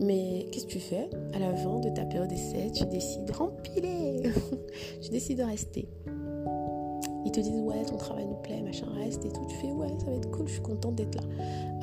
Mais 0.00 0.46
qu'est-ce 0.52 0.66
que 0.66 0.72
tu 0.72 0.80
fais 0.80 1.10
À 1.34 1.38
la 1.38 1.54
fin 1.56 1.80
de 1.80 1.88
ta 1.90 2.04
période 2.04 2.28
d'essai, 2.28 2.70
tu 2.72 2.84
décides, 2.86 3.30
rempiler 3.30 4.32
Tu 5.02 5.10
décides 5.10 5.38
de 5.38 5.44
rester. 5.44 5.88
Ils 7.24 7.32
te 7.32 7.40
disent, 7.40 7.60
ouais, 7.60 7.84
ton 7.84 7.96
travail 7.96 8.26
nous 8.26 8.36
plaît, 8.36 8.62
machin, 8.62 8.86
reste 8.94 9.24
et 9.24 9.30
tout. 9.30 9.44
Tu 9.48 9.56
fais, 9.56 9.72
ouais, 9.72 9.88
ça 9.98 10.06
va 10.06 10.12
être 10.12 10.30
cool, 10.30 10.46
je 10.46 10.52
suis 10.54 10.62
contente 10.62 10.94
d'être 10.94 11.16
là. 11.16 11.22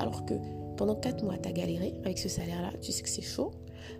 Alors 0.00 0.24
que 0.24 0.34
pendant 0.76 0.94
4 0.94 1.24
mois, 1.24 1.36
tu 1.38 1.48
as 1.48 1.52
galéré 1.52 1.94
avec 2.04 2.18
ce 2.18 2.28
salaire-là, 2.28 2.72
tu 2.80 2.92
sais 2.92 3.02
que 3.02 3.08
c'est 3.08 3.22
chaud. 3.22 3.50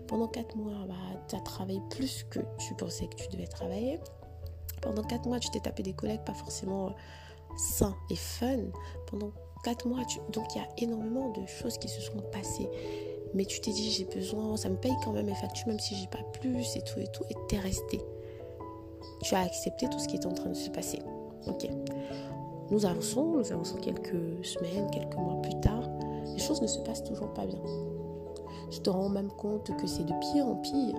Pendant 0.07 0.27
4 0.27 0.55
mois, 0.57 0.85
bah, 0.87 0.95
tu 1.27 1.35
as 1.35 1.39
travaillé 1.39 1.81
plus 1.89 2.23
que 2.29 2.39
tu 2.57 2.73
pensais 2.75 3.07
que 3.07 3.15
tu 3.15 3.27
devais 3.29 3.47
travailler. 3.47 3.99
Pendant 4.81 5.03
4 5.03 5.27
mois, 5.27 5.39
tu 5.39 5.49
t'es 5.51 5.59
tapé 5.59 5.83
des 5.83 5.93
collègues 5.93 6.23
pas 6.23 6.33
forcément 6.33 6.95
sains 7.55 7.95
et 8.09 8.15
fun. 8.15 8.57
Pendant 9.05 9.31
4 9.63 9.87
mois, 9.87 10.03
tu... 10.05 10.19
donc 10.31 10.45
il 10.55 10.59
y 10.59 10.61
a 10.61 10.67
énormément 10.77 11.31
de 11.31 11.45
choses 11.45 11.77
qui 11.77 11.87
se 11.87 12.01
sont 12.01 12.19
passées 12.31 12.69
mais 13.37 13.45
tu 13.45 13.61
t'es 13.61 13.71
dit 13.71 13.91
j'ai 13.91 14.05
besoin, 14.05 14.57
ça 14.57 14.67
me 14.67 14.75
paye 14.75 14.95
quand 15.05 15.11
même 15.13 15.27
mes 15.27 15.35
factures, 15.35 15.67
même 15.67 15.79
si 15.79 15.95
j'ai 15.95 16.07
pas 16.07 16.23
plus 16.39 16.75
et 16.75 16.81
tout 16.81 16.99
et 16.99 17.07
tout, 17.07 17.23
et 17.29 17.35
t'es 17.47 17.59
resté. 17.59 18.01
Tu 19.21 19.35
as 19.35 19.41
accepté 19.41 19.87
tout 19.87 19.99
ce 19.99 20.07
qui 20.07 20.15
est 20.15 20.25
en 20.25 20.33
train 20.33 20.49
de 20.49 20.55
se 20.55 20.71
passer. 20.71 20.99
Ok. 21.47 21.69
Nous 22.71 22.85
avançons, 22.85 23.37
nous 23.37 23.51
avançons 23.51 23.77
quelques 23.77 24.43
semaines, 24.43 24.89
quelques 24.91 25.15
mois 25.15 25.39
plus 25.41 25.59
tard. 25.61 25.87
Les 26.33 26.39
choses 26.39 26.61
ne 26.61 26.67
se 26.67 26.79
passent 26.79 27.03
toujours 27.03 27.31
pas 27.33 27.45
bien. 27.45 27.61
Je 28.71 28.79
te 28.79 28.89
rends 28.89 29.09
même 29.09 29.31
compte 29.31 29.69
que 29.77 29.85
c'est 29.87 30.03
de 30.03 30.13
pire 30.19 30.47
en 30.47 30.55
pire. 30.55 30.95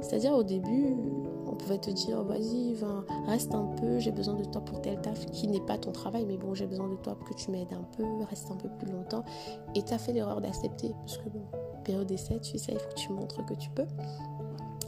C'est-à-dire 0.00 0.32
au 0.32 0.42
début, 0.42 0.96
On 1.46 1.56
pouvait 1.56 1.78
te 1.78 1.90
dire, 1.90 2.22
vas-y, 2.24 2.74
reste 3.26 3.54
un 3.54 3.66
peu, 3.76 3.98
j'ai 3.98 4.10
besoin 4.10 4.34
de 4.34 4.44
toi 4.44 4.60
pour 4.60 4.80
tel 4.80 5.00
taf 5.00 5.24
qui 5.26 5.46
n'est 5.46 5.60
pas 5.60 5.78
ton 5.78 5.92
travail, 5.92 6.24
mais 6.26 6.36
bon, 6.36 6.54
j'ai 6.54 6.66
besoin 6.66 6.88
de 6.88 6.96
toi 6.96 7.14
pour 7.14 7.28
que 7.28 7.34
tu 7.34 7.50
m'aides 7.50 7.72
un 7.72 7.84
peu, 7.96 8.04
reste 8.28 8.50
un 8.50 8.56
peu 8.56 8.68
plus 8.68 8.90
longtemps. 8.90 9.24
Et 9.74 9.82
tu 9.82 9.92
as 9.92 9.98
fait 9.98 10.12
l'erreur 10.12 10.40
d'accepter, 10.40 10.92
parce 11.04 11.18
que 11.18 11.28
bon, 11.28 11.42
période 11.84 12.06
d'essai, 12.06 12.40
tu 12.40 12.58
sais, 12.58 12.72
il 12.72 12.78
faut 12.78 12.88
que 12.88 12.94
tu 12.94 13.12
montres 13.12 13.44
que 13.46 13.54
tu 13.54 13.70
peux. 13.70 13.86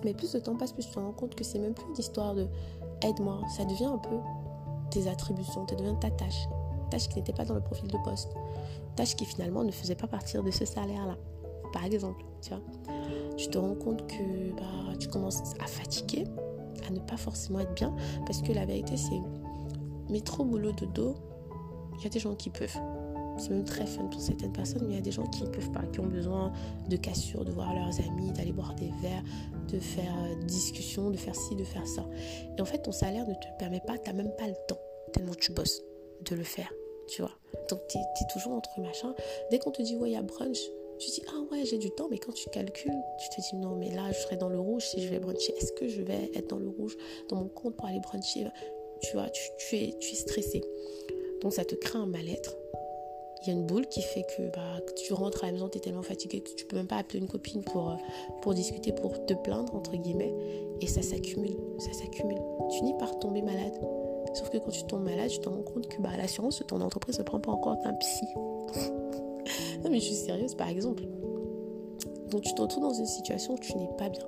Mais 0.05 0.15
plus 0.15 0.35
le 0.35 0.41
temps 0.41 0.57
passe, 0.57 0.73
plus 0.73 0.85
tu 0.87 0.93
te 0.93 0.99
rends 0.99 1.13
compte 1.13 1.35
que 1.35 1.45
c'est 1.45 1.59
même 1.59 1.75
plus 1.75 1.87
une 1.89 1.99
histoire 1.99 2.35
de 2.35 2.49
aide-moi, 3.03 3.41
ça 3.57 3.65
devient 3.65 3.87
un 3.87 3.99
peu 3.99 4.17
tes 4.91 5.09
attributions, 5.09 5.67
ça 5.69 5.75
devient 5.75 5.97
ta 6.01 6.11
tâche. 6.11 6.49
Tâche 6.91 7.09
qui 7.09 7.17
n'était 7.17 7.33
pas 7.33 7.45
dans 7.45 7.55
le 7.55 7.61
profil 7.61 7.89
de 7.89 7.99
poste. 8.05 8.35
Tâche 8.95 9.17
qui 9.17 9.25
finalement 9.25 9.65
ne 9.65 9.73
faisait 9.73 9.95
pas 9.95 10.07
partir 10.07 10.43
de 10.43 10.51
ce 10.51 10.65
salaire-là. 10.65 11.17
Par 11.73 11.85
exemple, 11.85 12.25
tu 12.41 12.51
vois. 12.51 12.63
Tu 13.37 13.49
te 13.49 13.59
rends 13.59 13.75
compte 13.75 14.07
que 14.07 14.53
bah, 14.57 14.97
tu 14.99 15.09
commences 15.09 15.43
à 15.61 15.67
fatiguer, 15.67 16.25
à 16.87 16.91
ne 16.91 17.01
pas 17.01 17.17
forcément 17.17 17.61
être 17.61 17.75
bien. 17.75 17.95
Parce 18.25 18.41
que 18.41 18.53
la 18.53 18.65
vérité, 18.65 18.97
c'est 18.97 19.21
métro, 20.09 20.45
boulot, 20.45 20.73
dodo, 20.73 21.17
il 21.99 22.05
y 22.05 22.07
a 22.07 22.11
des 22.11 22.21
gens 22.21 22.35
qui 22.35 22.51
peuvent. 22.51 22.79
C'est 23.39 23.51
même 23.51 23.65
très 23.65 23.87
fun 23.87 24.05
pour 24.05 24.21
certaines 24.21 24.53
personnes, 24.53 24.83
mais 24.87 24.95
il 24.95 24.97
y 24.97 24.99
a 24.99 25.03
des 25.03 25.13
gens 25.13 25.27
qui 25.27 25.43
ne 25.43 25.49
peuvent 25.49 25.71
pas, 25.71 25.83
qui 25.93 26.01
ont 26.01 26.07
besoin 26.07 26.53
de 26.89 26.97
cassure, 26.97 27.45
de 27.45 27.53
voir 27.53 27.75
leurs 27.75 28.01
amis, 28.01 28.31
d'aller 28.33 28.53
boire 28.53 28.75
des 28.75 28.91
verres, 29.03 29.23
de 29.69 29.79
faire 29.79 30.15
euh, 30.25 30.35
des 30.41 30.47
discussions, 30.47 31.11
de 31.11 31.17
faire 31.17 31.35
ci, 31.35 31.55
de 31.55 31.65
faire 31.65 31.87
ça. 31.87 32.07
Et 32.57 32.61
en 32.61 32.65
fait, 32.65 32.79
ton 32.79 32.93
salaire 32.93 33.27
ne 33.27 33.35
te 33.35 33.47
permet 33.59 33.81
pas, 33.81 33.99
tu 33.99 34.09
n'as 34.09 34.17
même 34.17 34.33
pas 34.37 34.47
le 34.47 34.55
temps, 34.69 34.79
tellement 35.13 35.35
tu 35.35 35.53
bosses, 35.53 35.83
de 36.25 36.35
le 36.35 36.45
faire, 36.45 36.73
tu 37.09 37.23
vois. 37.23 37.33
Donc, 37.69 37.81
tu 37.89 37.99
es, 37.99 38.33
toujours 38.33 38.53
entre 38.53 38.81
machin. 38.81 39.15
Dès 39.51 39.59
qu'on 39.59 39.71
te 39.71 39.83
dit, 39.83 39.97
ouais, 39.97 40.11
il 40.11 40.13
y 40.15 40.17
a 40.17 40.23
brunch, 40.23 40.61
tu 40.99 41.11
dis, 41.11 41.23
ah 41.29 41.41
ouais, 41.53 41.65
j'ai 41.67 41.79
du 41.79 41.91
temps, 41.91 42.09
mais 42.11 42.19
quand 42.19 42.33
tu 42.33 42.49
calcules, 42.49 43.03
tu 43.19 43.29
te 43.29 43.41
dis, 43.41 43.57
non, 43.57 43.77
mais 43.77 43.91
là, 43.91 44.11
je 44.13 44.19
serai 44.19 44.37
dans 44.37 44.49
le 44.49 44.59
rouge 44.59 44.85
si 44.85 45.03
je 45.03 45.09
vais 45.09 45.19
bruncher. 45.19 45.53
Est-ce 45.59 45.73
que 45.73 45.89
je 45.89 46.01
vais 46.01 46.31
être 46.35 46.49
dans 46.49 46.59
le 46.59 46.69
rouge 46.69 46.97
dans 47.29 47.37
mon 47.37 47.49
compte 47.49 47.77
pour 47.77 47.87
aller 47.87 48.01
bruncher? 48.01 48.47
Tu 49.03 49.13
vois, 49.13 49.29
tu, 49.29 49.77
es, 49.77 49.93
tu 49.99 50.13
es 50.13 50.17
stressé. 50.17 50.63
Donc, 51.43 51.53
ça 51.53 51.67
te 51.67 51.75
crée 51.75 51.99
un 51.99 52.07
mal-être 52.07 52.57
il 53.43 53.49
y 53.49 53.51
a 53.51 53.55
une 53.55 53.67
boule 53.67 53.87
qui 53.87 54.03
fait 54.03 54.25
que 54.37 54.43
bah, 54.55 54.81
tu 54.97 55.13
rentres 55.13 55.45
à 55.45 55.47
la 55.47 55.53
maison, 55.53 55.69
tu 55.69 55.79
es 55.79 55.81
tellement 55.81 56.03
fatigué 56.03 56.41
que 56.41 56.55
tu 56.55 56.65
peux 56.65 56.77
même 56.77 56.87
pas 56.87 56.97
appeler 56.97 57.21
une 57.21 57.29
copine 57.29 57.63
pour, 57.63 57.91
euh, 57.91 57.97
pour 58.43 58.55
discuter, 58.55 58.93
pour 58.93 59.25
te 59.27 59.35
plaindre, 59.35 59.75
entre 59.75 59.97
guillemets. 59.97 60.35
Et 60.81 60.87
ça 60.87 61.03
s'accumule, 61.03 61.57
ça 61.79 61.93
s'accumule. 61.93 62.39
Tu 62.71 62.79
finis 62.79 62.95
par 62.99 63.19
tomber 63.19 63.43
malade. 63.43 63.79
Sauf 64.35 64.51
que 64.51 64.59
quand 64.59 64.71
tu 64.71 64.85
tombes 64.85 65.05
malade, 65.05 65.31
tu 65.31 65.39
te 65.39 65.49
rends 65.49 65.63
compte 65.63 65.87
que 65.89 66.01
bah, 66.03 66.11
l'assurance 66.17 66.59
de 66.59 66.65
ton 66.65 66.81
entreprise 66.81 67.19
ne 67.19 67.25
prend 67.25 67.41
pas 67.41 67.53
encore 67.53 67.77
un 67.85 67.95
psy. 67.95 68.27
non 69.85 69.91
mais 69.91 70.01
je 70.01 70.07
suis 70.07 70.15
sérieuse, 70.15 70.55
par 70.55 70.69
exemple. 70.69 71.05
Donc 72.31 72.43
tu 72.43 72.55
te 72.55 72.61
retrouves 72.61 72.83
dans 72.83 72.95
une 72.95 73.07
situation 73.07 73.55
où 73.55 73.59
tu 73.59 73.77
n'es 73.77 73.89
pas 73.97 74.09
bien. 74.09 74.25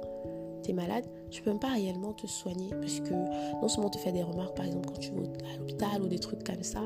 Tu 0.62 0.70
es 0.70 0.74
malade, 0.74 1.04
tu 1.30 1.42
peux 1.42 1.50
même 1.50 1.58
pas 1.58 1.72
réellement 1.72 2.12
te 2.12 2.26
soigner 2.26 2.70
parce 2.70 3.00
que 3.00 3.14
non 3.60 3.68
seulement 3.68 3.88
on 3.88 3.90
te 3.90 3.98
fait 3.98 4.12
des 4.12 4.22
remarques, 4.22 4.56
par 4.56 4.66
exemple 4.66 4.88
quand 4.88 4.98
tu 4.98 5.10
vas 5.12 5.22
à 5.22 5.58
l'hôpital 5.58 6.02
ou 6.02 6.08
des 6.08 6.18
trucs 6.18 6.44
comme 6.44 6.62
ça, 6.62 6.82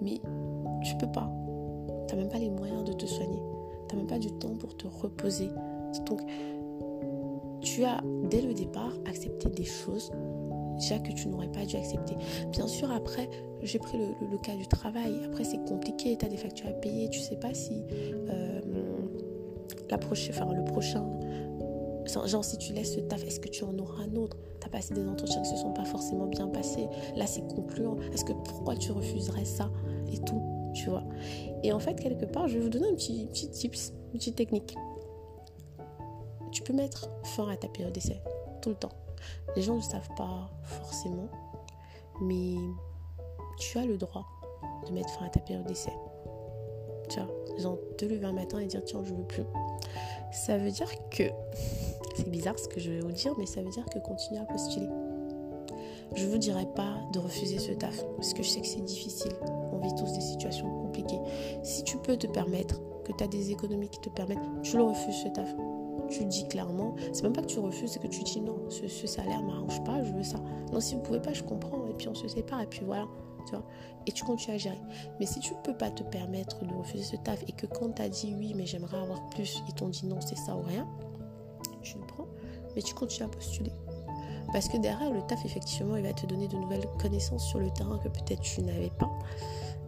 mais 0.00 0.20
tu 0.82 0.96
peux 0.98 1.10
pas 1.10 1.30
tu 2.08 2.14
n'as 2.14 2.22
même 2.22 2.30
pas 2.30 2.38
les 2.38 2.50
moyens 2.50 2.84
de 2.84 2.92
te 2.92 3.06
soigner. 3.06 3.42
Tu 3.88 3.94
n'as 3.94 4.00
même 4.00 4.08
pas 4.08 4.18
du 4.18 4.30
temps 4.32 4.54
pour 4.58 4.76
te 4.76 4.86
reposer. 4.86 5.50
Donc, 6.06 6.20
tu 7.60 7.84
as, 7.84 8.02
dès 8.30 8.40
le 8.40 8.54
départ, 8.54 8.92
accepté 9.06 9.48
des 9.48 9.64
choses 9.64 10.10
déjà 10.78 10.98
que 10.98 11.12
tu 11.12 11.28
n'aurais 11.28 11.48
pas 11.48 11.64
dû 11.64 11.76
accepter. 11.76 12.14
Bien 12.52 12.66
sûr, 12.66 12.90
après, 12.90 13.28
j'ai 13.62 13.78
pris 13.78 13.98
le, 13.98 14.38
cas 14.38 14.54
du 14.54 14.66
travail. 14.66 15.20
Après, 15.24 15.44
c'est 15.44 15.62
compliqué, 15.64 16.16
tu 16.16 16.24
as 16.24 16.28
des 16.28 16.36
factures 16.36 16.68
à 16.68 16.72
payer, 16.72 17.08
tu 17.10 17.18
sais 17.18 17.36
pas 17.36 17.52
si 17.52 17.82
euh, 18.30 18.60
la 19.90 19.98
prochaine, 19.98 20.34
enfin, 20.34 20.52
le 20.52 20.64
prochain, 20.64 21.04
genre 22.26 22.44
si 22.44 22.56
tu 22.58 22.72
laisses 22.72 22.94
ce 22.94 23.00
taf, 23.00 23.22
est-ce 23.24 23.40
que 23.40 23.48
tu 23.48 23.64
en 23.64 23.76
auras 23.78 24.04
un 24.04 24.16
autre? 24.16 24.36
Tu 24.60 24.66
as 24.66 24.70
passé 24.70 24.94
des 24.94 25.06
entretiens 25.06 25.42
qui 25.42 25.50
ne 25.50 25.56
se 25.56 25.62
sont 25.62 25.72
pas 25.72 25.84
forcément 25.84 26.26
bien 26.26 26.48
passés. 26.48 26.88
Là, 27.16 27.26
c'est 27.26 27.46
concluant. 27.48 27.96
Est-ce 28.12 28.24
que 28.24 28.32
pourquoi 28.32 28.76
tu 28.76 28.92
refuserais 28.92 29.44
ça 29.44 29.70
et 30.12 30.18
tout? 30.18 30.57
Tu 30.78 30.90
vois. 30.90 31.02
Et 31.62 31.72
en 31.72 31.80
fait, 31.80 31.94
quelque 31.94 32.24
part, 32.24 32.46
je 32.46 32.54
vais 32.54 32.60
vous 32.60 32.68
donner 32.68 32.88
un 32.88 32.94
petit, 32.94 33.26
petit 33.26 33.50
tips, 33.50 33.92
une 34.12 34.18
petite 34.18 34.36
technique. 34.36 34.76
Tu 36.52 36.62
peux 36.62 36.72
mettre 36.72 37.10
fin 37.24 37.48
à 37.48 37.56
ta 37.56 37.68
période 37.68 37.92
d'essai 37.92 38.20
tout 38.62 38.70
le 38.70 38.76
temps. 38.76 38.92
Les 39.56 39.62
gens 39.62 39.76
ne 39.76 39.82
savent 39.82 40.08
pas 40.16 40.50
forcément, 40.62 41.28
mais 42.20 42.54
tu 43.58 43.78
as 43.78 43.84
le 43.84 43.96
droit 43.96 44.24
de 44.86 44.92
mettre 44.92 45.10
fin 45.10 45.26
à 45.26 45.28
ta 45.28 45.40
période 45.40 45.66
d'essai. 45.66 45.92
Tu 47.08 47.18
vois, 47.18 47.28
genre 47.58 47.78
te 47.96 48.04
lever 48.04 48.26
un 48.26 48.32
matin 48.32 48.60
et 48.60 48.66
dire 48.66 48.84
tiens, 48.84 49.02
je 49.04 49.12
veux 49.12 49.24
plus. 49.24 49.44
Ça 50.30 50.58
veut 50.58 50.70
dire 50.70 50.90
que, 51.10 51.24
c'est 52.16 52.30
bizarre 52.30 52.58
ce 52.58 52.68
que 52.68 52.78
je 52.78 52.90
vais 52.90 53.00
vous 53.00 53.12
dire, 53.12 53.34
mais 53.36 53.46
ça 53.46 53.62
veut 53.62 53.70
dire 53.70 53.84
que 53.86 53.98
continue 53.98 54.38
à 54.38 54.44
postuler. 54.44 54.88
Je 56.14 56.24
ne 56.24 56.30
vous 56.30 56.38
dirai 56.38 56.66
pas 56.74 56.96
de 57.12 57.18
refuser 57.18 57.58
ce 57.58 57.72
taf, 57.72 58.04
parce 58.16 58.32
que 58.32 58.42
je 58.42 58.48
sais 58.48 58.60
que 58.60 58.66
c'est 58.66 58.84
difficile 58.84 59.32
on 59.72 59.78
vit 59.78 59.94
tous 59.94 60.12
des 60.12 60.20
situations 60.20 60.70
compliquées. 60.82 61.20
Si 61.62 61.84
tu 61.84 61.96
peux 61.98 62.16
te 62.16 62.26
permettre, 62.26 62.80
que 63.04 63.12
tu 63.12 63.24
as 63.24 63.28
des 63.28 63.50
économies 63.50 63.88
qui 63.88 64.00
te 64.00 64.10
permettent, 64.10 64.38
tu 64.62 64.76
le 64.76 64.82
refuses 64.84 65.22
ce 65.22 65.28
taf. 65.28 65.48
Tu 66.10 66.24
dis 66.24 66.46
clairement, 66.48 66.94
c'est 67.12 67.22
même 67.22 67.32
pas 67.32 67.42
que 67.42 67.46
tu 67.46 67.58
refuses, 67.58 67.90
c'est 67.90 68.02
que 68.02 68.06
tu 68.06 68.22
dis 68.22 68.40
non, 68.40 68.58
ce, 68.70 69.06
salaire 69.06 69.42
m'arrange 69.42 69.82
pas, 69.84 70.02
je 70.04 70.12
veux 70.12 70.22
ça. 70.22 70.38
Non, 70.72 70.80
si 70.80 70.94
vous 70.94 71.02
pouvez 71.02 71.20
pas, 71.20 71.32
je 71.32 71.42
comprends, 71.42 71.86
et 71.86 71.94
puis 71.94 72.08
on 72.08 72.14
se 72.14 72.28
sépare, 72.28 72.62
et 72.62 72.66
puis 72.66 72.82
voilà. 72.84 73.06
Tu 73.46 73.54
vois, 73.54 73.64
et 74.06 74.12
tu 74.12 74.24
continues 74.24 74.56
à 74.56 74.58
gérer. 74.58 74.80
Mais 75.20 75.26
si 75.26 75.40
tu 75.40 75.54
peux 75.64 75.74
pas 75.74 75.90
te 75.90 76.02
permettre 76.02 76.64
de 76.64 76.74
refuser 76.74 77.04
ce 77.04 77.16
taf 77.16 77.42
et 77.46 77.52
que 77.52 77.66
quand 77.66 77.94
tu 77.94 78.02
as 78.02 78.08
dit 78.08 78.34
oui, 78.38 78.52
mais 78.54 78.66
j'aimerais 78.66 78.98
avoir 78.98 79.28
plus, 79.30 79.62
ils 79.68 79.74
t'ont 79.74 79.88
dit 79.88 80.06
non, 80.06 80.20
c'est 80.20 80.36
ça 80.36 80.56
ou 80.56 80.62
rien, 80.62 80.86
tu 81.82 81.98
le 81.98 82.06
prends, 82.06 82.26
mais 82.74 82.82
tu 82.82 82.94
continues 82.94 83.26
à 83.26 83.28
postuler. 83.28 83.72
Parce 84.52 84.68
que 84.68 84.76
derrière 84.78 85.12
le 85.12 85.20
taf, 85.22 85.44
effectivement, 85.44 85.96
il 85.96 86.02
va 86.02 86.12
te 86.12 86.26
donner 86.26 86.48
de 86.48 86.56
nouvelles 86.56 86.88
connaissances 86.98 87.46
sur 87.46 87.58
le 87.58 87.70
terrain 87.70 87.98
que 87.98 88.08
peut-être 88.08 88.40
tu 88.40 88.62
n'avais 88.62 88.90
pas 88.90 89.10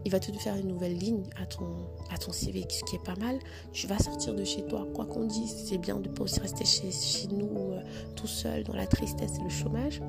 il 0.04 0.10
va 0.10 0.20
te 0.20 0.32
faire 0.32 0.56
une 0.56 0.68
nouvelle 0.68 0.96
ligne 0.96 1.24
à 1.40 1.46
ton, 1.46 1.66
à 2.10 2.18
ton 2.18 2.32
CV, 2.32 2.64
ce 2.68 2.84
qui 2.84 2.96
est 2.96 3.04
pas 3.04 3.16
mal. 3.16 3.38
Tu 3.72 3.86
vas 3.86 3.98
sortir 3.98 4.34
de 4.34 4.44
chez 4.44 4.64
toi. 4.66 4.86
Quoi 4.94 5.04
qu'on 5.04 5.24
dise, 5.24 5.54
c'est 5.66 5.78
bien 5.78 5.98
de 5.98 6.08
ne 6.08 6.14
pas 6.14 6.24
aussi 6.24 6.40
rester 6.40 6.64
chez, 6.64 6.90
chez 6.90 7.28
nous 7.28 7.72
euh, 7.72 7.82
tout 8.16 8.26
seul 8.26 8.64
dans 8.64 8.74
la 8.74 8.86
tristesse 8.86 9.38
et 9.38 9.42
le 9.42 9.50
chômage. 9.50 10.00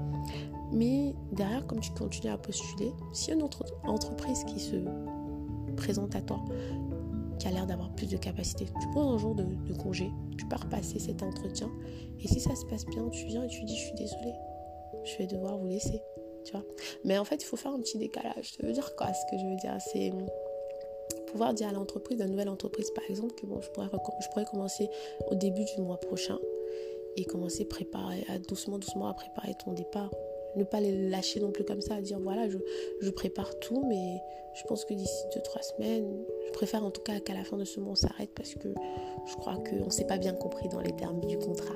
Mais 0.72 1.14
derrière, 1.34 1.66
comme 1.68 1.82
tu 1.82 1.92
continues 1.92 2.32
à 2.32 2.38
postuler, 2.38 2.94
s'il 3.12 3.30
y 3.30 3.32
a 3.34 3.36
une 3.36 3.44
autre 3.44 3.66
entreprise 3.84 4.44
qui 4.46 4.60
se 4.60 4.78
présente 5.76 6.16
à 6.16 6.22
toi, 6.22 6.40
l'air 7.50 7.66
d'avoir 7.66 7.92
plus 7.96 8.08
de 8.08 8.18
capacité, 8.18 8.66
tu 8.66 8.88
prends 8.92 9.14
un 9.14 9.18
jour 9.18 9.34
de, 9.34 9.46
congé, 9.74 10.12
tu 10.38 10.46
pars 10.46 10.70
passer 10.70 11.00
cet 11.00 11.24
entretien. 11.24 11.72
Et 12.24 12.28
si 12.28 12.40
ça 12.40 12.56
se 12.56 12.66
passe 12.66 12.86
bien, 12.86 13.10
tu 13.10 13.26
viens 13.26 13.44
et 13.44 13.48
tu 13.48 13.64
dis, 13.64 13.76
je 13.76 13.86
suis 13.86 13.96
désolée, 13.96 14.36
je 15.04 15.18
vais 15.18 15.28
devoir 15.28 15.58
vous 15.58 15.68
laisser 15.68 16.02
tu 16.44 16.54
vois. 16.54 16.64
Mais 17.04 17.18
en 17.18 17.26
fait, 17.26 17.36
il 17.36 17.46
faut 17.46 17.58
faire 17.58 17.72
un 17.72 17.80
petit 17.80 17.98
décalage. 17.98 18.54
Ça 18.54 18.66
veut 18.66 18.74
dire 18.74 18.96
quoi 18.96 19.14
Ce 19.14 19.26
que 19.30 19.38
je 19.38 19.46
veux 19.46 19.56
dire, 19.58 19.78
c'est 19.80 20.12
pouvoir 21.28 21.54
dire 21.54 21.70
à 21.70 21.72
l'entreprise, 21.72 22.20
la 22.20 22.28
nouvelle 22.28 22.50
entreprise 22.50 22.92
par 22.92 23.04
exemple, 23.10 23.34
que 23.36 23.46
bon, 23.46 23.62
je 23.62 23.70
pourrais, 23.70 24.46
commencer 24.46 24.90
au 25.30 25.36
début 25.36 25.64
du 25.76 25.82
mois 25.82 26.00
prochain 26.00 26.38
et 27.16 27.26
commencer 27.26 27.64
à 27.64 27.66
préparer, 27.66 28.26
à 28.30 28.38
doucement, 28.40 28.78
doucement 28.80 29.08
à 29.08 29.14
préparer 29.14 29.54
ton 29.64 29.74
départ. 29.74 30.12
Ne 30.56 30.64
pas 30.64 30.80
les 30.80 31.10
lâcher 31.10 31.40
non 31.40 31.52
plus 31.52 31.64
comme 31.64 31.82
ça, 31.82 31.96
à 31.96 32.02
dire 32.02 32.20
voilà, 32.20 32.50
je, 32.50 32.58
je 33.00 33.10
prépare 33.10 33.58
tout, 33.60 33.86
mais 33.88 34.18
je 34.54 34.64
pense 34.68 34.86
que 34.86 34.94
d'ici 34.94 35.24
2-3 35.36 35.76
semaines, 35.76 36.26
je 36.48 36.52
préfère 36.52 36.84
en 36.84 36.92
tout 36.92 37.02
cas 37.02 37.20
qu'à 37.20 37.34
la 37.34 37.44
fin 37.44 37.58
de 37.58 37.64
ce 37.64 37.80
mois 37.80 37.94
on 37.94 37.96
s'arrête 37.96 38.32
parce 38.36 38.56
que 38.56 38.68
je 39.26 39.36
crois 39.36 39.56
qu'on 39.56 39.86
ne 39.86 39.90
s'est 39.90 40.08
pas 40.08 40.18
bien 40.18 40.34
compris 40.34 40.68
dans 40.70 40.82
les 40.82 40.96
termes 40.96 41.22
du 41.22 41.38
contrat. 41.38 41.76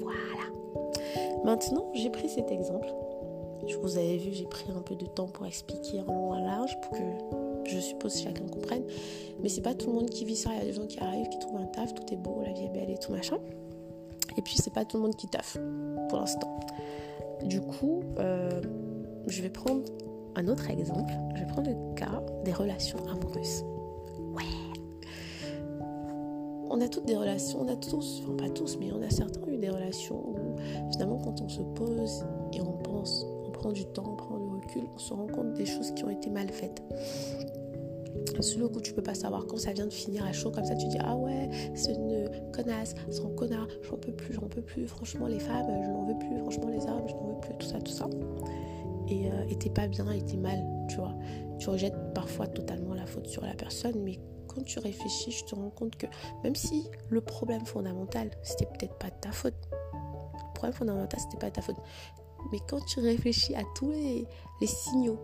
Voilà. 0.00 1.42
Maintenant, 1.44 1.90
j'ai 1.94 2.10
pris 2.10 2.28
cet 2.28 2.50
exemple 2.50 2.88
je 3.68 3.76
vous 3.76 3.98
avais 3.98 4.16
vu, 4.16 4.32
j'ai 4.32 4.46
pris 4.46 4.70
un 4.70 4.80
peu 4.80 4.94
de 4.94 5.06
temps 5.06 5.26
pour 5.26 5.46
expliquer 5.46 6.00
en 6.00 6.12
long 6.12 6.32
à 6.32 6.40
large 6.40 6.78
pour 6.80 6.92
que 6.92 7.70
je 7.70 7.78
suppose 7.78 8.20
chacun 8.20 8.46
comprenne. 8.46 8.84
Mais 9.42 9.48
c'est 9.48 9.60
pas 9.60 9.74
tout 9.74 9.88
le 9.88 9.94
monde 9.94 10.10
qui 10.10 10.24
vit 10.24 10.36
ça. 10.36 10.50
Il 10.52 10.58
y 10.58 10.62
a 10.62 10.64
des 10.64 10.72
gens 10.72 10.86
qui 10.86 10.98
arrivent, 11.00 11.28
qui 11.28 11.38
trouvent 11.38 11.60
un 11.60 11.66
taf, 11.66 11.94
tout 11.94 12.12
est 12.12 12.16
beau, 12.16 12.40
la 12.44 12.52
vie 12.52 12.64
est 12.64 12.70
belle 12.70 12.90
et 12.90 12.98
tout 12.98 13.12
machin. 13.12 13.38
Et 14.36 14.42
puis 14.42 14.54
c'est 14.56 14.72
pas 14.72 14.84
tout 14.84 14.96
le 14.96 15.02
monde 15.02 15.16
qui 15.16 15.28
taffe 15.28 15.58
pour 16.08 16.18
l'instant. 16.18 16.60
Du 17.44 17.60
coup, 17.60 18.02
euh, 18.18 18.60
je 19.26 19.42
vais 19.42 19.50
prendre 19.50 19.82
un 20.36 20.48
autre 20.48 20.70
exemple. 20.70 21.12
Je 21.34 21.40
vais 21.40 21.46
prendre 21.46 21.70
le 21.70 21.94
cas 21.94 22.22
des 22.44 22.52
relations 22.52 22.98
amoureuses. 23.06 23.64
Ouais. 24.32 24.44
On 26.70 26.80
a 26.80 26.88
toutes 26.88 27.06
des 27.06 27.16
relations, 27.16 27.62
on 27.62 27.68
a 27.68 27.76
tous, 27.76 28.22
enfin 28.22 28.36
pas 28.36 28.50
tous, 28.50 28.76
mais 28.78 28.92
on 28.92 29.02
a 29.02 29.10
certains 29.10 29.50
eu 29.50 29.56
des 29.56 29.70
relations 29.70 30.16
où 30.16 30.56
finalement 30.92 31.18
quand 31.18 31.40
on 31.40 31.48
se 31.48 31.62
pose 31.62 32.24
et 32.52 32.60
on 32.60 32.72
pense 32.72 33.24
prend 33.58 33.72
du 33.72 33.84
temps, 33.84 34.04
on 34.06 34.16
prend 34.16 34.38
du 34.38 34.48
recul, 34.48 34.82
on 34.94 34.98
se 34.98 35.12
rend 35.12 35.26
compte 35.26 35.54
des 35.54 35.66
choses 35.66 35.92
qui 35.92 36.04
ont 36.04 36.10
été 36.10 36.30
mal 36.30 36.48
faites. 36.48 36.82
Sur 38.40 38.60
le 38.60 38.68
coup, 38.68 38.80
tu 38.80 38.92
peux 38.92 39.02
pas 39.02 39.14
savoir 39.14 39.46
quand 39.46 39.56
ça 39.56 39.72
vient 39.72 39.86
de 39.86 39.92
finir 39.92 40.24
à 40.24 40.32
chaud 40.32 40.50
comme 40.50 40.64
ça. 40.64 40.74
Tu 40.76 40.86
dis 40.86 40.98
ah 41.00 41.16
ouais, 41.16 41.50
c'est 41.74 41.94
une 41.94 42.30
connasse, 42.52 42.94
c'est 43.10 43.34
connard, 43.34 43.66
j'en 43.82 43.96
peux 43.96 44.12
plus, 44.12 44.34
j'en 44.34 44.48
peux 44.48 44.62
plus. 44.62 44.86
Franchement, 44.86 45.26
les 45.26 45.40
femmes, 45.40 45.66
je 45.82 45.88
n'en 45.88 46.06
veux 46.06 46.18
plus. 46.18 46.38
Franchement, 46.38 46.68
les 46.68 46.84
hommes, 46.86 47.06
je 47.06 47.14
n'en 47.14 47.34
veux 47.34 47.40
plus. 47.40 47.54
Tout 47.58 47.66
ça, 47.66 47.80
tout 47.80 47.92
ça. 47.92 48.08
Et 49.08 49.30
euh, 49.30 49.54
t'es 49.58 49.70
pas 49.70 49.86
bien, 49.86 50.10
et 50.10 50.22
t'es 50.22 50.36
mal, 50.36 50.62
tu 50.88 50.96
vois. 50.96 51.14
Tu 51.58 51.68
rejettes 51.70 51.96
parfois 52.14 52.46
totalement 52.46 52.94
la 52.94 53.06
faute 53.06 53.26
sur 53.26 53.42
la 53.42 53.54
personne, 53.54 54.02
mais 54.04 54.18
quand 54.46 54.62
tu 54.62 54.78
réfléchis, 54.78 55.30
je 55.30 55.44
te 55.44 55.54
rends 55.54 55.70
compte 55.70 55.96
que 55.96 56.06
même 56.44 56.54
si 56.54 56.88
le 57.08 57.20
problème 57.20 57.64
fondamental, 57.64 58.30
c'était 58.42 58.66
peut-être 58.66 58.96
pas 58.98 59.08
de 59.08 59.16
ta 59.20 59.32
faute, 59.32 59.54
le 59.92 60.54
problème 60.54 60.74
fondamental, 60.74 61.20
c'était 61.20 61.38
pas 61.38 61.48
de 61.48 61.54
ta 61.54 61.62
faute 61.62 61.76
Mais 62.52 62.58
quand 62.68 62.84
tu 62.86 63.00
réfléchis 63.00 63.54
à 63.54 63.62
tous 63.76 63.90
les 63.90 64.66
signaux 64.66 65.18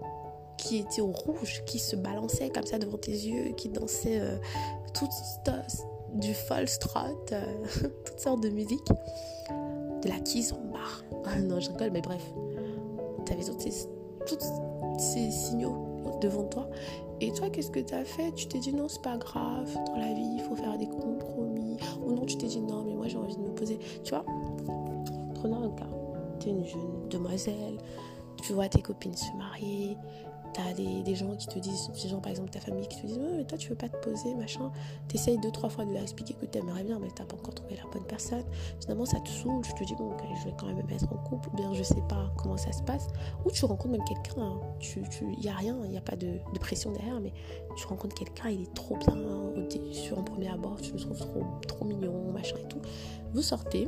qui 0.57 0.79
étaient 0.79 1.01
au 1.01 1.13
rouge, 1.13 1.63
qui 1.67 1.79
se 1.79 1.97
balançaient 1.97 2.51
comme 2.51 2.67
ça 2.67 2.79
devant 2.79 2.99
tes 2.99 3.13
yeux, 3.13 3.53
qui 3.57 3.69
dansaient 3.69 4.21
euh, 4.21 4.37
tout, 4.93 5.09
du 6.15 6.35
falstrat, 6.35 7.11
euh, 7.33 7.45
toutes 8.05 8.21
sortes 8.21 8.41
de 8.43 8.51
musique, 8.51 8.87
de 10.03 10.09
la 10.09 10.19
kizomba. 10.21 10.79
Ah 11.25 11.39
non, 11.41 11.61
je 11.61 11.71
rigole, 11.71 11.91
mais 11.93 12.03
bref. 12.03 12.23
Tu 13.27 13.33
avais 13.33 13.45
tous 13.45 14.39
ces 14.99 15.31
signaux 15.31 15.77
devant 16.21 16.45
toi. 16.45 16.69
Et 17.21 17.33
toi, 17.33 17.49
qu'est-ce 17.49 17.71
que 17.71 17.81
tu 17.81 17.95
as 17.95 18.05
fait? 18.05 18.33
Tu 18.33 18.47
t'es 18.49 18.59
dit 18.59 18.73
non, 18.73 18.89
c'est 18.89 19.03
pas 19.03 19.17
grave, 19.17 19.73
dans 19.87 19.97
la 19.97 20.13
vie, 20.13 20.37
il 20.37 20.41
faut 20.41 20.57
faire 20.57 20.77
des 20.77 20.89
compromis. 20.89 21.79
Ou 22.05 22.13
non, 22.13 22.25
tu 22.27 22.37
t'es 22.37 22.47
dit 22.47 22.61
non, 22.61 22.85
mais 22.85 22.95
moi 22.95 23.09
j'ai 23.09 23.17
envie 23.17 23.37
de 23.37 23.43
me 23.43 23.55
poser. 23.55 23.79
Tu 24.03 24.11
vois 24.11 24.25
Prenons 25.35 25.63
un 25.63 25.71
cas. 25.71 25.89
Tu 26.41 26.49
es 26.49 26.51
une 26.51 26.65
jeune 26.65 27.09
demoiselle, 27.09 27.79
tu 28.43 28.53
vois 28.53 28.69
tes 28.69 28.83
copines 28.83 29.15
se 29.15 29.33
marier, 29.39 29.97
T'as 30.55 30.73
des, 30.73 31.15
gens 31.17 31.35
qui 31.35 31.49
te 31.49 31.59
disent, 31.59 31.91
ces 31.95 32.09
gens 32.09 32.21
par 32.21 32.31
exemple 32.31 32.51
ta 32.51 32.61
famille 32.61 32.87
qui 32.87 33.03
te 33.03 33.07
disent, 33.07 33.19
mais 33.19 33.45
toi 33.45 33.59
tu 33.59 33.71
veux 33.71 33.75
pas 33.75 33.89
te 33.89 33.97
poser, 33.97 34.35
machin. 34.37 34.71
T'essayes 35.09 35.39
deux, 35.39 35.51
trois 35.51 35.69
fois 35.69 35.85
de 35.85 35.93
leur 35.93 36.03
expliquer 36.03 36.35
que 36.35 36.47
t'aimerais 36.47 36.85
bien, 36.85 37.01
mais 37.01 37.09
t'as 37.15 37.25
pas 37.25 37.35
encore 37.35 37.55
trouvé 37.55 37.75
la 37.77 37.91
bonne 37.91 38.07
personne. 38.07 38.45
Finalement 38.81 39.05
ça 39.05 39.19
te 39.19 39.29
saoule, 39.29 39.63
tu 39.65 39.75
te 39.75 39.85
dis, 39.85 39.97
bon, 39.97 40.13
je 40.41 40.45
vais 40.45 40.55
quand 40.57 40.67
même 40.67 40.77
me 40.77 40.83
mettre 40.85 41.13
en 41.13 41.17
couple, 41.17 41.49
ou 41.49 41.57
bien 41.57 41.75
je 41.75 41.83
sais 41.83 42.03
pas 42.09 42.31
comment 42.37 42.57
ça 42.57 42.71
se 42.71 42.83
passe. 42.83 43.09
Ou 43.45 43.51
tu 43.51 43.65
rencontres 43.65 43.91
même 43.91 44.05
quelqu'un, 44.05 44.43
hein. 44.43 44.61
tu, 44.79 45.03
y 45.41 45.49
a 45.49 45.55
rien, 45.55 45.77
il 45.85 45.91
n'y 45.91 45.99
a 45.99 46.03
pas 46.03 46.17
de, 46.17 46.39
pression 46.61 46.93
derrière, 46.93 47.21
mais 47.21 47.33
tu 47.77 47.87
rencontres 47.87 48.15
quelqu'un, 48.15 48.49
il 48.51 48.63
est 48.63 48.75
trop 48.75 48.97
bien, 48.97 49.17
sur 49.93 50.19
un 50.21 50.23
premier 50.23 50.49
abord, 50.49 50.81
tu 50.81 50.93
le 50.93 51.01
trouves 51.01 51.19
trop, 51.19 51.43
trop 51.67 51.85
mignon, 51.85 52.33
machin 52.33 52.57
et 52.63 52.69
tout. 52.69 52.81
Vous 53.33 53.43
sortez, 53.43 53.87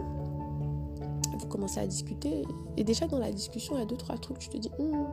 vous 1.39 1.47
commencez 1.47 1.79
à 1.79 1.87
discuter, 1.87 2.43
et 2.77 2.83
déjà 2.83 3.07
dans 3.07 3.19
la 3.19 3.31
discussion, 3.31 3.77
il 3.77 3.81
y 3.81 3.83
a 3.83 3.87
deux, 3.87 3.97
trois 3.97 4.19
trucs, 4.19 4.39
tu 4.41 4.49
te 4.49 4.57
dis, 4.57 4.71
hum, 4.79 5.07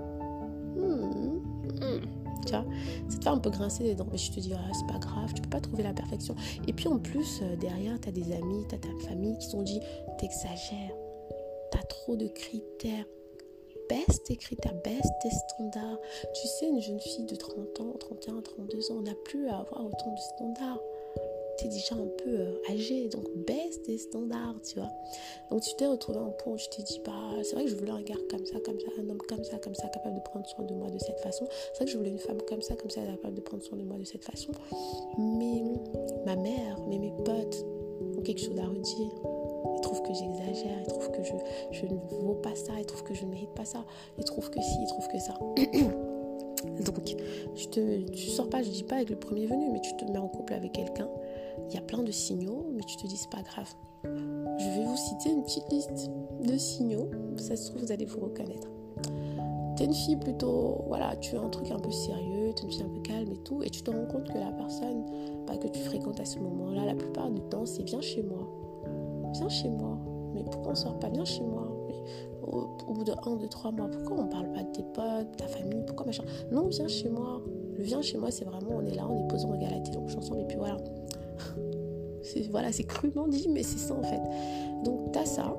te 3.24 3.30
fait 3.30 3.36
un 3.36 3.40
peu 3.40 3.50
grincer 3.50 3.84
les 3.84 3.96
dents, 3.96 4.08
mais 4.12 4.18
je 4.18 4.32
te 4.32 4.40
dis, 4.40 4.54
c'est 4.74 4.88
pas 4.88 5.00
grave, 5.00 5.34
tu 5.34 5.42
peux 5.42 5.50
pas 5.50 5.62
trouver 5.62 5.84
la 5.84 5.94
perfection. 5.94 6.36
Et 6.68 6.74
puis 6.74 6.88
en 6.88 7.00
plus, 7.00 7.42
euh, 7.42 7.56
derrière, 7.56 8.00
tu 8.02 8.10
as 8.10 8.12
des 8.12 8.34
amis, 8.34 8.66
tu 8.68 8.76
as 8.76 8.78
ta 8.78 8.90
famille 9.08 9.38
qui 9.38 9.50
t'ont 9.50 9.62
dit, 9.62 9.80
t'exagères, 10.18 10.96
tu 11.72 11.78
as 11.78 11.84
trop 11.84 12.16
de 12.16 12.28
critères. 12.28 13.06
Baisse 13.90 14.24
tes 14.24 14.38
critères, 14.38 14.76
baisse 14.84 15.10
tes 15.22 15.30
standards. 15.30 16.00
Tu 16.34 16.48
sais, 16.48 16.68
une 16.68 16.82
jeune 16.82 17.00
fille 17.00 17.26
de 17.26 17.36
30 17.36 17.82
ans, 17.82 17.94
31, 18.00 18.42
32 18.42 18.92
ans, 18.92 19.02
n'a 19.02 19.14
plus 19.26 19.48
à 19.50 19.58
avoir 19.58 19.86
autant 19.86 20.14
de 20.14 20.20
standards 20.20 20.80
déjà 21.68 21.96
un 21.96 22.08
peu 22.24 22.30
euh, 22.30 22.72
âgé, 22.72 23.08
donc 23.10 23.26
baisse 23.46 23.82
tes 23.84 23.98
standards, 23.98 24.62
tu 24.64 24.76
vois. 24.80 24.90
Donc 25.52 25.62
tu 25.62 25.76
t'es 25.76 25.86
retrouvé 25.86 26.20
en 26.20 26.32
point 26.32 26.54
où 26.54 26.58
tu 26.58 26.70
t'es 26.70 26.84
dit, 26.84 27.02
bah, 27.06 27.12
c'est 27.44 27.54
vrai 27.56 27.66
que 27.66 27.70
je 27.70 27.76
voulais 27.76 27.92
un 27.92 28.02
gars 28.02 28.16
comme 28.30 28.46
ça, 28.46 28.60
comme 28.60 28.80
ça, 28.80 28.88
un 29.00 29.10
homme 29.10 29.22
comme 29.28 29.44
ça, 29.44 29.58
comme 29.58 29.76
ça, 29.76 29.88
capable 29.88 30.16
de 30.16 30.22
prendre 30.22 30.46
soin 30.48 30.66
de 30.66 30.74
moi 30.74 30.90
de 30.90 31.00
cette 31.00 31.20
façon. 31.20 31.48
C'est 31.50 31.78
vrai 31.78 31.86
que 31.86 31.92
je 31.92 31.98
voulais 31.98 32.12
une 32.12 32.20
femme 32.20 32.42
comme 32.48 32.62
ça, 32.62 32.76
comme 32.76 32.90
ça, 32.90 33.02
capable 33.02 33.36
de 33.36 33.42
prendre 33.42 33.64
soin 33.64 33.78
de 33.78 33.84
moi 33.84 33.98
de 33.98 34.04
cette 34.04 34.24
façon. 34.24 34.52
Mais 35.18 35.64
ma 36.26 36.36
mère, 36.36 36.80
mais 36.88 36.98
mes 36.98 37.14
potes 37.24 37.66
ont 38.18 38.22
quelque 38.22 38.42
chose 38.42 38.58
à 38.58 38.66
redire. 38.66 39.12
Ils 39.76 39.82
trouvent 39.82 40.02
que 40.04 40.14
j'exagère, 40.14 40.80
ils 40.80 40.88
trouvent 40.88 41.12
que 41.12 41.24
je, 41.24 41.34
je 41.72 41.86
ne 41.86 41.98
vaux 42.22 42.36
pas 42.36 42.56
ça, 42.56 42.74
ils 42.80 42.86
trouvent 42.86 43.04
que 43.04 43.14
je 43.14 43.26
ne 43.26 43.32
mérite 43.32 43.54
pas 43.56 43.66
ça, 43.66 43.84
ils 44.18 44.24
trouvent 44.24 44.50
que 44.50 44.62
si, 44.62 44.78
ils 44.82 44.88
trouvent 44.88 45.08
que 45.08 45.20
ça. 45.20 45.34
Donc, 46.86 47.04
tu 47.04 47.16
tu 48.12 48.30
sors 48.30 48.50
pas, 48.50 48.64
je 48.64 48.70
dis 48.70 48.84
pas 48.84 48.96
avec 48.96 49.10
le 49.10 49.18
premier 49.18 49.46
venu, 49.46 49.70
mais 49.72 49.82
tu 49.82 49.96
te 49.98 50.06
mets 50.06 50.18
en 50.18 50.30
couple 50.30 50.54
avec 50.54 50.72
quelqu'un 50.72 51.10
il 51.70 51.76
y 51.76 51.78
a 51.78 51.82
plein 51.82 52.04
de 52.04 52.12
signaux, 52.12 52.66
mais 52.76 52.84
tu 52.84 52.98
te 52.98 53.08
dis 53.08 53.18
c'est 53.18 53.30
pas 53.30 53.42
grave. 53.42 53.74
Je 54.04 54.70
vais 54.70 54.86
vous 54.86 54.98
citer 54.98 55.32
une 55.32 55.44
petite 55.44 55.70
liste 55.72 56.12
de 56.42 56.58
signaux. 56.58 57.10
Ça 57.38 57.56
se 57.56 57.70
trouve, 57.70 57.84
vous 57.84 57.92
allez 57.92 58.06
vous 58.06 58.20
reconnaître. 58.20 58.68
T'es 59.76 59.86
une 59.86 59.94
fille 59.94 60.18
plutôt, 60.18 60.84
voilà, 60.88 61.16
tu 61.16 61.36
as 61.36 61.42
un 61.42 61.50
truc 61.50 61.72
un 61.72 61.80
peu 61.80 61.90
sérieux, 61.90 62.54
t'es 62.56 62.64
une 62.64 62.72
fille 62.72 62.84
un 62.84 62.90
peu 62.90 63.02
calme 63.02 63.32
et 63.32 63.38
tout, 63.38 63.64
et 63.64 63.70
tu 63.70 63.82
te 63.82 63.90
rends 63.90 64.06
compte 64.06 64.32
que 64.32 64.38
la 64.38 64.52
personne 64.52 65.06
bah, 65.48 65.58
que 65.58 65.68
tu 65.68 65.80
fréquentes 65.80 66.20
à 66.20 66.26
ce 66.26 66.38
moment-là, 66.40 66.86
la 66.86 66.96
plupart 66.96 67.32
du 67.32 67.42
temps, 67.50 67.66
c'est 67.66 67.84
viens 67.84 68.02
chez 68.02 68.22
moi. 68.22 68.48
Viens 69.34 69.50
chez 69.50 69.70
moi. 69.70 69.98
Mais 70.36 70.44
pourquoi 70.44 70.74
on 70.74 70.76
sort 70.76 71.00
pas 71.00 71.10
Viens 71.10 71.26
chez 71.26 71.44
moi? 71.44 71.70
au, 72.46 72.94
bout 72.94 73.04
de 73.04 73.14
1, 73.26 73.36
2, 73.38 73.48
3 73.48 73.72
mois, 73.72 73.88
pourquoi 73.90 74.24
on 74.24 74.28
parle 74.28 74.52
pas 74.52 74.64
de 74.64 74.72
tes 74.72 74.84
potes, 74.84 75.32
de 75.32 75.36
ta 75.38 75.48
famille 75.48 75.84
Pourquoi 75.86 76.06
machin? 76.06 76.24
Non, 76.52 76.68
viens 76.68 76.88
chez 76.88 77.10
moi. 77.10 77.42
Le 77.76 77.84
viens 77.84 78.02
chez 78.02 78.18
moi, 78.18 78.32
c'est 78.32 78.46
vraiment, 78.46 78.78
on 78.78 78.86
est 78.86 78.96
là, 78.96 79.08
on 79.10 79.26
est 79.26 79.28
posé, 79.28 79.46
on 79.46 79.52
regarde 79.52 79.74
la 79.74 79.80
télé, 79.80 79.98
on 79.98 80.06
ensemble, 80.06 80.42
et 80.42 80.46
puis 80.46 80.58
voilà 80.58 80.78
voilà, 82.50 82.72
c'est 82.72 82.84
crûment 82.84 83.28
dit, 83.28 83.48
mais 83.50 83.64
c'est 83.64 83.78
ça 83.78 83.94
en 83.94 84.04
fait. 84.04 84.22
Donc 84.84 85.12
t'as 85.12 85.26
ça. 85.26 85.56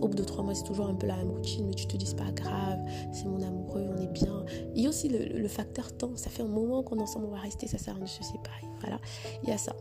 Au 0.00 0.08
bout 0.08 0.16
de 0.16 0.24
trois 0.24 0.42
mois, 0.42 0.54
c'est 0.54 0.64
toujours 0.64 0.86
un 0.86 0.94
peu 0.94 1.06
la 1.06 1.16
même 1.16 1.30
routine, 1.30 1.66
mais 1.66 1.74
tu 1.74 1.86
te 1.86 1.96
dis 1.96 2.06
c'est 2.06 2.16
pas 2.16 2.32
grave, 2.32 2.80
c'est 3.12 3.26
mon 3.26 3.40
amoureux, 3.40 3.88
on 3.96 4.00
est 4.02 4.12
bien. 4.12 4.44
Il 4.74 4.82
y 4.82 4.86
a 4.86 4.88
aussi 4.88 5.08
le, 5.08 5.46
facteur 5.48 5.96
temps. 5.96 6.16
Ça 6.16 6.30
fait 6.30 6.42
un 6.42 6.48
moment 6.48 6.82
qu'on 6.82 6.98
est 6.98 7.02
ensemble, 7.02 7.26
on 7.26 7.30
va 7.30 7.38
rester, 7.38 7.68
ça 7.68 7.78
sert 7.78 7.96
à 7.96 8.00
de 8.00 8.06
se 8.06 8.22
séparer. 8.22 8.66
Voilà, 8.80 8.98
il 9.42 9.48
y 9.48 9.52
a 9.52 9.58
ça. 9.58 9.76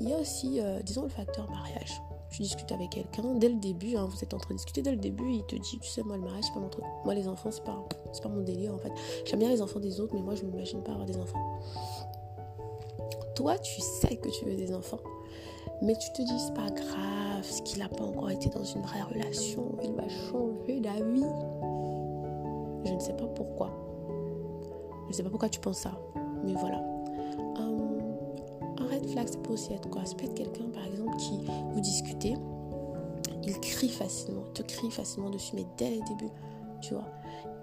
Il 0.00 0.08
y 0.08 0.12
a 0.14 0.16
aussi, 0.16 0.60
euh, 0.60 0.80
disons, 0.82 1.02
le 1.02 1.08
facteur 1.08 1.50
mariage. 1.50 2.00
Tu 2.30 2.42
discutes 2.42 2.70
avec 2.70 2.90
quelqu'un, 2.90 3.34
dès 3.34 3.48
le 3.48 3.56
début, 3.56 3.96
hein, 3.96 4.06
vous 4.08 4.22
êtes 4.22 4.32
en 4.32 4.38
train 4.38 4.54
de 4.54 4.58
discuter, 4.58 4.82
dès 4.82 4.92
le 4.92 4.98
début, 4.98 5.30
il 5.30 5.44
te 5.46 5.56
dit, 5.56 5.78
tu 5.80 5.88
sais, 5.88 6.02
moi, 6.04 6.16
le 6.16 6.22
mariage, 6.22 6.44
c'est 6.44 6.54
pas 6.54 6.60
mon 6.60 6.68
truc. 6.68 6.84
Moi, 7.04 7.14
les 7.14 7.26
enfants, 7.26 7.50
c'est 7.50 7.64
pas, 7.64 7.84
pas 8.22 8.28
mon 8.28 8.42
délire, 8.42 8.72
en 8.72 8.78
fait. 8.78 8.92
J'aime 9.24 9.40
bien 9.40 9.48
les 9.48 9.60
enfants 9.60 9.80
des 9.80 10.00
autres, 10.00 10.14
mais 10.14 10.22
moi, 10.22 10.36
je 10.36 10.44
m'imagine 10.44 10.80
pas 10.82 10.92
avoir 10.92 11.06
des 11.06 11.16
enfants. 11.16 11.60
Toi, 13.40 13.58
tu 13.58 13.80
sais 13.80 14.16
que 14.16 14.28
tu 14.28 14.44
veux 14.44 14.54
des 14.54 14.74
enfants. 14.74 15.00
Mais 15.80 15.96
tu 15.96 16.12
te 16.12 16.20
dis, 16.20 16.38
c'est 16.38 16.52
pas 16.52 16.68
grave, 16.68 17.62
qu'il 17.64 17.78
n'a 17.78 17.88
pas 17.88 18.04
encore 18.04 18.28
été 18.28 18.50
dans 18.50 18.64
une 18.64 18.82
vraie 18.82 19.00
relation, 19.00 19.78
il 19.82 19.94
va 19.94 20.06
changer 20.10 20.78
d'avis. 20.80 21.24
Je 22.84 22.92
ne 22.92 23.00
sais 23.00 23.14
pas 23.14 23.24
pourquoi. 23.28 23.72
Je 25.04 25.08
ne 25.08 25.12
sais 25.14 25.22
pas 25.22 25.30
pourquoi 25.30 25.48
tu 25.48 25.58
penses 25.58 25.78
ça. 25.78 25.98
Mais 26.44 26.52
voilà. 26.52 26.84
un 27.56 28.86
red 28.86 29.08
flag, 29.08 29.26
ça 29.26 29.38
peut 29.38 29.54
aussi 29.54 29.72
être 29.72 29.88
quoi? 29.88 30.04
Ça 30.04 30.16
peut 30.16 30.26
être 30.26 30.34
quelqu'un, 30.34 30.68
par 30.74 30.84
exemple, 30.84 31.16
qui 31.16 31.40
vous 31.72 31.80
discutez. 31.80 32.34
Il 33.42 33.58
crie 33.60 33.88
facilement, 33.88 34.44
te 34.52 34.60
crie 34.60 34.90
facilement 34.90 35.30
dessus, 35.30 35.52
mais 35.56 35.64
dès 35.78 35.92
le 35.92 36.02
début, 36.06 36.30
tu 36.82 36.92
vois 36.92 37.08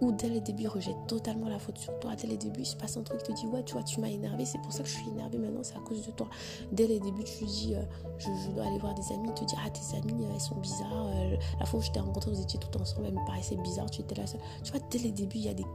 ou 0.01 0.11
dès 0.11 0.29
le 0.29 0.39
début, 0.39 0.67
rejette 0.67 0.95
totalement 1.07 1.49
la 1.49 1.59
faute 1.59 1.77
sur 1.77 1.97
toi. 1.99 2.15
Dès 2.15 2.27
le 2.27 2.37
début, 2.37 2.61
il 2.61 2.65
se 2.65 2.75
passe 2.75 2.97
un 2.97 3.03
truc, 3.03 3.19
il 3.23 3.33
te 3.33 3.39
dit 3.39 3.47
Ouais, 3.47 3.63
tu 3.63 3.73
vois, 3.73 3.83
tu 3.83 3.99
m'as 3.99 4.09
énervé, 4.09 4.45
c'est 4.45 4.61
pour 4.61 4.71
ça 4.71 4.83
que 4.83 4.89
je 4.89 4.95
suis 4.95 5.09
énervé 5.09 5.37
maintenant, 5.37 5.63
c'est 5.63 5.75
à 5.75 5.79
cause 5.79 6.05
de 6.05 6.11
toi. 6.11 6.27
Dès 6.71 6.87
le 6.87 6.99
début, 6.99 7.23
tu 7.23 7.45
dis 7.45 7.75
euh, 7.75 7.81
je, 8.17 8.51
dois 8.51 8.65
aller 8.65 8.79
voir 8.79 8.93
des 8.93 9.11
amis, 9.13 9.33
te 9.33 9.43
dit 9.43 9.55
Ah, 9.65 9.69
tes 9.69 9.97
amis, 9.97 10.25
euh, 10.25 10.29
elles 10.33 10.41
sont 10.41 10.57
bizarres. 10.57 11.07
Euh, 11.15 11.35
la 11.59 11.65
fois 11.65 11.79
où 11.79 11.83
je 11.83 11.91
t'ai 11.91 11.99
rencontré, 11.99 12.31
vous 12.31 12.41
étiez 12.41 12.59
tout 12.59 12.79
ensemble, 12.79 13.07
elles 13.07 13.13
me 13.13 13.25
paraissaient 13.25 13.55
bizarres, 13.55 13.89
tu 13.89 14.01
étais 14.01 14.15
la 14.15 14.27
seule. 14.27 14.41
Tu 14.63 14.71
vois, 14.71 14.81
dès 14.91 14.99
le 14.99 15.11
début, 15.11 15.37
il 15.37 15.45
y 15.45 15.49
a 15.49 15.53
des. 15.53 15.65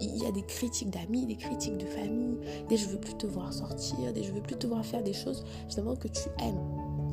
il 0.00 0.16
y 0.16 0.26
a 0.26 0.32
des 0.32 0.42
critiques 0.42 0.90
d'amis, 0.90 1.26
des 1.26 1.36
critiques 1.36 1.78
de 1.78 1.86
famille, 1.86 2.38
des 2.68 2.76
je 2.76 2.88
veux 2.88 2.98
plus 2.98 3.14
te 3.14 3.26
voir 3.26 3.52
sortir, 3.52 4.12
des 4.12 4.24
je 4.24 4.32
veux 4.32 4.42
plus 4.42 4.56
te 4.56 4.66
voir 4.66 4.84
faire 4.84 5.02
des 5.02 5.12
choses 5.12 5.44
finalement 5.68 5.94
que 5.94 6.08
tu 6.08 6.28
aimes. 6.40 6.60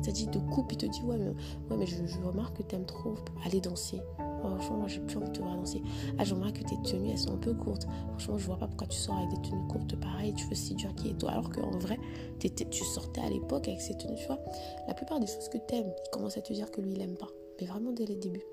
C'est-à-dire 0.02 0.30
de 0.30 0.38
coupe, 0.38 0.72
il 0.72 0.78
te 0.78 0.86
dit 0.86 1.02
ouais 1.02 1.16
mais, 1.16 1.28
ouais, 1.28 1.76
mais 1.78 1.86
je, 1.86 2.06
je 2.06 2.18
remarque 2.20 2.56
que 2.56 2.62
tu 2.62 2.74
aimes 2.74 2.86
trop 2.86 3.14
aller 3.44 3.60
danser. 3.60 4.00
Franchement, 4.38 4.76
moi 4.76 4.88
j'ai 4.88 5.00
plus 5.00 5.16
envie 5.16 5.28
de 5.28 5.32
te 5.32 5.40
voir 5.40 5.56
danser. 5.56 5.82
Ah, 6.18 6.24
je 6.24 6.34
remarque 6.34 6.58
que 6.58 6.68
tes 6.68 6.76
tenues 6.82 7.10
elles 7.10 7.18
sont 7.18 7.32
un 7.32 7.38
peu 7.38 7.54
courtes. 7.54 7.86
Franchement, 8.10 8.38
je 8.38 8.46
vois 8.46 8.56
pas 8.56 8.66
pourquoi 8.66 8.86
tu 8.86 8.98
sors 8.98 9.16
avec 9.16 9.30
des 9.30 9.48
tenues 9.48 9.66
courtes 9.68 9.96
pareil. 9.96 10.34
Tu 10.34 10.46
veux 10.46 10.54
séduire 10.54 10.94
qui 10.94 11.10
est 11.10 11.18
toi 11.18 11.32
alors 11.32 11.50
qu'en 11.50 11.70
vrai, 11.78 11.98
tu 12.40 12.84
sortais 12.84 13.20
à 13.20 13.30
l'époque 13.30 13.68
avec 13.68 13.80
ces 13.80 13.96
tenues. 13.96 14.16
Tu 14.16 14.26
vois, 14.26 14.38
la 14.86 14.94
plupart 14.94 15.20
des 15.20 15.26
choses 15.26 15.48
que 15.48 15.58
tu 15.58 15.74
aimes, 15.74 15.92
il 16.04 16.10
commence 16.10 16.36
à 16.36 16.42
te 16.42 16.52
dire 16.52 16.70
que 16.70 16.80
lui 16.80 16.92
il 16.92 17.00
aime 17.00 17.16
pas. 17.16 17.30
Mais 17.60 17.66
vraiment 17.66 17.92
dès 17.92 18.06
les 18.06 18.16
débuts. 18.16 18.44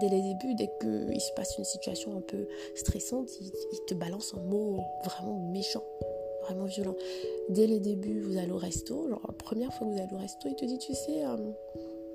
Dès 0.00 0.08
les 0.08 0.22
débuts, 0.22 0.54
dès 0.54 0.70
qu'il 0.80 1.20
se 1.20 1.32
passe 1.36 1.58
une 1.58 1.64
situation 1.64 2.16
un 2.16 2.20
peu 2.20 2.48
stressante, 2.74 3.30
il, 3.40 3.50
te 3.86 3.94
balance 3.94 4.34
un 4.34 4.42
mot 4.42 4.80
vraiment 5.04 5.38
méchant 5.50 5.82
vraiment 6.44 6.66
violent. 6.66 6.94
Dès 7.48 7.66
les 7.66 7.80
débuts, 7.80 8.20
vous 8.20 8.36
allez 8.36 8.50
au 8.50 8.58
resto, 8.58 9.08
genre 9.08 9.22
la 9.26 9.32
première 9.32 9.72
fois 9.72 9.86
que 9.86 9.92
vous 9.92 9.98
allez 9.98 10.12
au 10.12 10.18
resto, 10.18 10.48
il 10.48 10.54
te 10.54 10.64
dit, 10.64 10.78
tu 10.78 10.94
sais, 10.94 11.24
euh, 11.24 11.36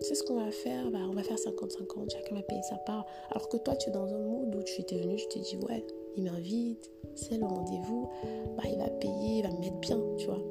c'est 0.01 0.15
ce 0.15 0.23
qu'on 0.23 0.43
va 0.43 0.51
faire, 0.51 0.89
bah, 0.91 0.99
on 1.09 1.13
va 1.13 1.23
faire 1.23 1.37
50-50, 1.37 2.11
chacun 2.11 2.35
va 2.35 2.41
payer 2.41 2.61
sa 2.63 2.75
part. 2.77 3.05
Alors 3.31 3.49
que 3.49 3.57
toi, 3.57 3.75
tu 3.75 3.89
es 3.89 3.91
dans 3.91 4.05
un 4.13 4.19
mood 4.19 4.55
où 4.55 4.63
tu 4.63 4.81
étais 4.81 4.97
venu, 4.97 5.17
je 5.17 5.27
t'ai 5.27 5.39
dit, 5.39 5.57
ouais, 5.57 5.85
il 6.15 6.23
m'invite, 6.23 6.89
c'est 7.15 7.37
le 7.37 7.45
rendez-vous, 7.45 8.09
bah, 8.55 8.63
il 8.69 8.77
va 8.77 8.89
payer, 8.89 9.39
il 9.39 9.43
va 9.43 9.49
me 9.49 9.59
mettre 9.59 9.79
bien, 9.79 9.99
tu 10.17 10.25
vois. 10.25 10.41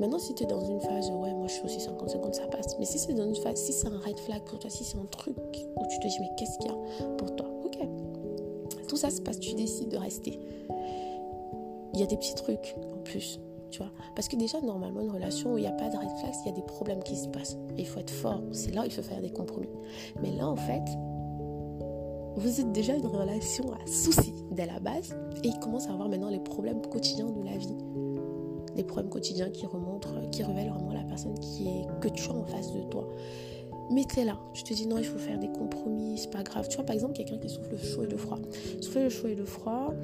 Maintenant, 0.00 0.18
si 0.18 0.34
tu 0.34 0.44
es 0.44 0.46
dans 0.46 0.64
une 0.64 0.80
phase, 0.80 1.10
ouais, 1.10 1.34
moi 1.34 1.48
je 1.48 1.54
suis 1.54 1.64
aussi 1.64 1.78
50-50, 1.78 2.32
ça 2.32 2.46
passe. 2.46 2.78
Mais 2.78 2.84
si 2.84 2.98
c'est 2.98 3.14
dans 3.14 3.26
une 3.26 3.34
phase, 3.34 3.56
si 3.56 3.72
c'est 3.72 3.88
un 3.88 3.98
red 3.98 4.18
flag 4.20 4.44
pour 4.44 4.58
toi, 4.60 4.70
si 4.70 4.84
c'est 4.84 4.96
un 4.96 5.06
truc 5.06 5.36
où 5.38 5.86
tu 5.90 5.98
te 5.98 6.06
dis, 6.06 6.16
mais 6.20 6.30
qu'est-ce 6.36 6.56
qu'il 6.58 6.70
y 6.70 6.74
a 6.74 7.08
pour 7.16 7.34
toi? 7.34 7.46
Ok. 7.64 7.78
Tout 8.86 8.96
ça 8.96 9.10
se 9.10 9.20
passe, 9.20 9.40
tu 9.40 9.54
décides 9.54 9.88
de 9.88 9.96
rester. 9.96 10.38
Il 11.94 12.00
y 12.00 12.02
a 12.02 12.06
des 12.06 12.16
petits 12.16 12.34
trucs 12.34 12.76
en 12.94 12.98
plus 12.98 13.40
tu 13.70 13.78
vois. 13.78 13.92
Parce 14.14 14.28
que 14.28 14.36
déjà, 14.36 14.60
normalement, 14.60 15.00
une 15.00 15.10
relation 15.10 15.54
où 15.54 15.58
il 15.58 15.62
n'y 15.62 15.66
a 15.66 15.72
pas 15.72 15.88
de 15.88 15.96
red 15.96 16.08
flags, 16.20 16.34
il 16.44 16.48
y 16.48 16.52
a 16.52 16.54
des 16.54 16.62
problèmes 16.62 17.02
qui 17.02 17.16
se 17.16 17.28
passent. 17.28 17.56
il 17.76 17.86
faut 17.86 18.00
être 18.00 18.10
fort. 18.10 18.42
C'est 18.52 18.74
là 18.74 18.82
où 18.82 18.84
il 18.84 18.92
faut 18.92 19.02
faire 19.02 19.20
des 19.20 19.30
compromis. 19.30 19.68
Mais 20.22 20.30
là, 20.32 20.46
en 20.46 20.56
fait, 20.56 20.82
vous 22.36 22.60
êtes 22.60 22.72
déjà 22.72 22.94
une 22.94 23.06
relation 23.06 23.72
à 23.72 23.86
souci 23.86 24.32
dès 24.52 24.66
la 24.66 24.80
base. 24.80 25.16
Et 25.42 25.48
il 25.48 25.58
commence 25.58 25.88
à 25.88 25.92
avoir 25.92 26.08
maintenant 26.08 26.30
les 26.30 26.40
problèmes 26.40 26.80
quotidiens 26.82 27.30
de 27.30 27.42
la 27.44 27.56
vie. 27.56 27.74
Les 28.76 28.84
problèmes 28.84 29.10
quotidiens 29.10 29.50
qui 29.50 29.66
remontrent, 29.66 30.30
qui 30.30 30.42
révèlent 30.44 30.70
vraiment 30.70 30.92
la 30.92 31.02
personne 31.02 31.38
qui 31.40 31.66
est, 31.66 31.86
que 32.00 32.08
tu 32.08 32.28
as 32.30 32.34
en 32.34 32.44
face 32.44 32.72
de 32.72 32.82
toi. 32.82 33.08
Mais 33.90 34.04
tu 34.04 34.20
es 34.20 34.24
là, 34.24 34.38
tu 34.52 34.62
te 34.62 34.74
dis 34.74 34.86
non, 34.86 34.98
il 34.98 35.04
faut 35.04 35.18
faire 35.18 35.38
des 35.38 35.48
compromis, 35.48 36.18
c'est 36.18 36.30
pas 36.30 36.42
grave. 36.42 36.68
Tu 36.68 36.76
vois, 36.76 36.84
par 36.84 36.94
exemple, 36.94 37.14
quelqu'un 37.14 37.38
qui 37.38 37.48
souffle 37.48 37.70
le 37.70 37.78
chaud 37.78 38.04
et 38.04 38.06
le 38.06 38.16
froid. 38.18 38.38
Souffler 38.80 39.04
le 39.04 39.08
chaud 39.08 39.28
et 39.28 39.34
le 39.34 39.46
froid, 39.46 39.94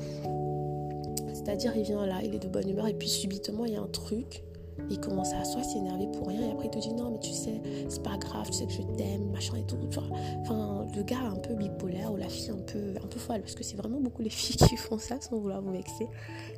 c'est-à-dire, 1.44 1.76
il 1.76 1.82
vient 1.82 2.06
là, 2.06 2.20
il 2.22 2.34
est 2.34 2.38
de 2.38 2.48
bonne 2.48 2.68
humeur, 2.68 2.86
et 2.86 2.94
puis 2.94 3.08
subitement, 3.08 3.66
il 3.66 3.74
y 3.74 3.76
a 3.76 3.80
un 3.80 3.88
truc, 3.88 4.42
il 4.90 4.98
commence 4.98 5.32
à 5.32 5.44
soit 5.44 5.62
s'énerver 5.62 6.06
pour 6.12 6.28
rien, 6.28 6.40
et 6.40 6.50
après, 6.50 6.66
il 6.66 6.70
te 6.70 6.78
dit 6.78 6.92
non, 6.92 7.10
mais 7.10 7.20
tu 7.20 7.30
sais, 7.30 7.60
c'est 7.88 8.02
pas 8.02 8.16
grave, 8.16 8.46
tu 8.46 8.54
sais 8.54 8.66
que 8.66 8.72
je 8.72 8.82
t'aime, 8.96 9.30
machin 9.30 9.56
et 9.56 9.64
tout. 9.64 9.76
Enfin, 9.86 10.86
le 10.94 11.02
gars 11.02 11.20
un 11.20 11.36
peu 11.36 11.54
bipolaire, 11.54 12.12
ou 12.12 12.16
la 12.16 12.28
fille 12.28 12.50
un 12.50 12.62
peu, 12.62 12.94
un 13.02 13.06
peu 13.06 13.18
folle, 13.18 13.40
parce 13.40 13.54
que 13.54 13.62
c'est 13.62 13.76
vraiment 13.76 14.00
beaucoup 14.00 14.22
les 14.22 14.30
filles 14.30 14.56
qui 14.56 14.76
font 14.76 14.98
ça 14.98 15.20
sans 15.20 15.38
vouloir 15.38 15.60
vous 15.60 15.72
vexer. 15.72 16.08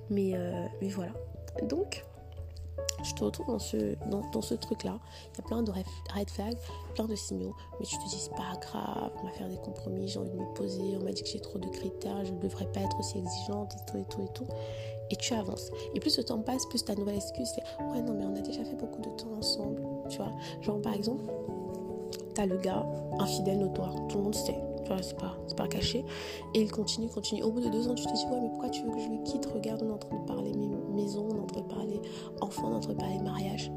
Mais, 0.08 0.32
euh, 0.34 0.64
mais 0.80 0.88
voilà. 0.88 1.12
Donc, 1.68 2.04
je 3.02 3.14
te 3.14 3.24
retrouve 3.24 3.46
dans 3.46 3.58
ce, 3.58 3.94
dans, 4.06 4.42
ce 4.42 4.54
truc-là. 4.54 4.98
Il 5.34 5.38
y 5.38 5.40
a 5.40 5.46
plein 5.46 5.62
de 5.62 5.70
red 5.70 6.30
flags, 6.30 6.56
plein 6.94 7.04
de 7.04 7.14
signaux, 7.14 7.54
mais 7.78 7.86
tu 7.86 7.96
te 7.96 8.08
dis, 8.08 8.18
c'est 8.18 8.34
pas 8.34 8.58
grave, 8.60 9.10
on 9.20 9.26
va 9.26 9.32
faire 9.32 9.48
des 9.48 9.56
compromis, 9.56 10.08
j'ai 10.08 10.18
envie 10.18 10.30
de 10.30 10.36
me 10.36 10.54
poser, 10.54 10.96
on 11.00 11.04
m'a 11.04 11.12
dit 11.12 11.22
que 11.22 11.28
j'ai 11.28 11.40
trop 11.40 11.58
de 11.58 11.68
critères, 11.68 12.24
je 12.24 12.32
ne 12.32 12.38
devrais 12.38 12.66
pas 12.66 12.80
être 12.80 12.98
aussi 12.98 13.18
exigeante, 13.18 13.74
et 13.74 13.90
tout, 13.90 13.98
et 13.98 14.04
tout, 14.08 14.22
et 14.22 14.32
tout. 14.34 14.46
Et 15.10 15.16
tu 15.16 15.34
avances. 15.34 15.70
Et 15.94 16.00
plus 16.00 16.16
le 16.18 16.24
temps 16.24 16.40
passe, 16.40 16.66
plus 16.66 16.84
ta 16.84 16.94
nouvelle 16.94 17.16
excuse, 17.16 17.48
c'est, 17.54 17.84
ouais, 17.84 18.02
non, 18.02 18.14
mais 18.14 18.24
on 18.24 18.34
a 18.34 18.40
déjà 18.40 18.64
fait 18.64 18.76
beaucoup 18.76 19.00
de 19.00 19.10
temps 19.10 19.32
ensemble, 19.38 19.80
tu 20.08 20.16
vois. 20.18 20.32
Genre, 20.62 20.80
par 20.80 20.94
exemple, 20.94 21.24
t'as 22.34 22.46
le 22.46 22.56
gars, 22.56 22.84
infidèle 23.18 23.58
notoire, 23.58 23.94
tout 24.08 24.18
le 24.18 24.24
monde 24.24 24.34
sait 24.34 24.60
c'est 25.02 25.16
pas, 25.16 25.36
pas 25.56 25.68
caché. 25.68 26.04
Et 26.54 26.62
il 26.62 26.70
continue, 26.70 27.08
continue. 27.08 27.42
Au 27.42 27.50
bout 27.50 27.60
de 27.60 27.68
deux 27.68 27.88
ans, 27.88 27.94
tu 27.94 28.04
te 28.04 28.12
dis, 28.12 28.24
ouais, 28.26 28.40
mais 28.40 28.48
pourquoi 28.48 28.70
tu 28.70 28.82
veux 28.82 28.90
que 28.90 29.00
je 29.00 29.08
le 29.08 29.22
quitte? 29.24 29.46
Regarde, 29.46 29.82
on 29.82 29.90
est 29.90 29.92
en 29.92 29.98
train 29.98 30.18
de 30.18 30.26
parler 30.26 30.52
maison, 30.94 31.28
on 31.30 31.36
est 31.36 31.40
en 31.40 31.46
train 31.46 31.60
de 31.60 31.66
parler 31.66 32.00
enfant, 32.40 32.68
on 32.68 32.72
est 32.72 32.76
en 32.76 32.80
train 32.80 32.92
de 32.94 32.98
parler 32.98 33.18
mariage. 33.18 33.70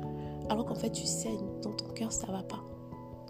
Alors 0.49 0.65
qu'en 0.65 0.75
fait, 0.75 0.91
tu 0.91 1.05
sais, 1.05 1.31
dans 1.61 1.73
ton 1.73 1.87
cœur, 1.93 2.11
ça 2.11 2.27
va 2.27 2.43
pas. 2.43 2.63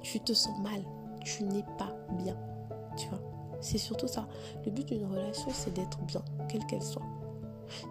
Tu 0.01 0.19
te 0.19 0.33
sens 0.33 0.57
mal. 0.61 0.81
Tu 1.23 1.43
n'es 1.43 1.63
pas 1.77 1.95
bien. 2.23 2.37
Tu 2.97 3.07
vois? 3.09 3.19
C'est 3.61 3.77
surtout 3.77 4.07
ça. 4.07 4.27
Le 4.65 4.71
but 4.71 4.87
d'une 4.87 5.05
relation, 5.05 5.49
c'est 5.51 5.73
d'être 5.73 5.99
bien, 6.05 6.23
quelle 6.47 6.65
qu'elle 6.65 6.81
soit. 6.81 7.03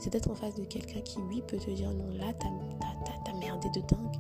C'est 0.01 0.11
d'être 0.11 0.31
en 0.31 0.35
face 0.35 0.55
de 0.55 0.65
quelqu'un 0.65 1.01
qui, 1.01 1.21
lui, 1.29 1.43
peut 1.43 1.59
te 1.59 1.71
dire, 1.71 1.93
non, 1.93 2.11
là, 2.19 2.33
t'as 2.39 3.33
merdé 3.35 3.69
de 3.71 3.81
dingue 3.87 4.17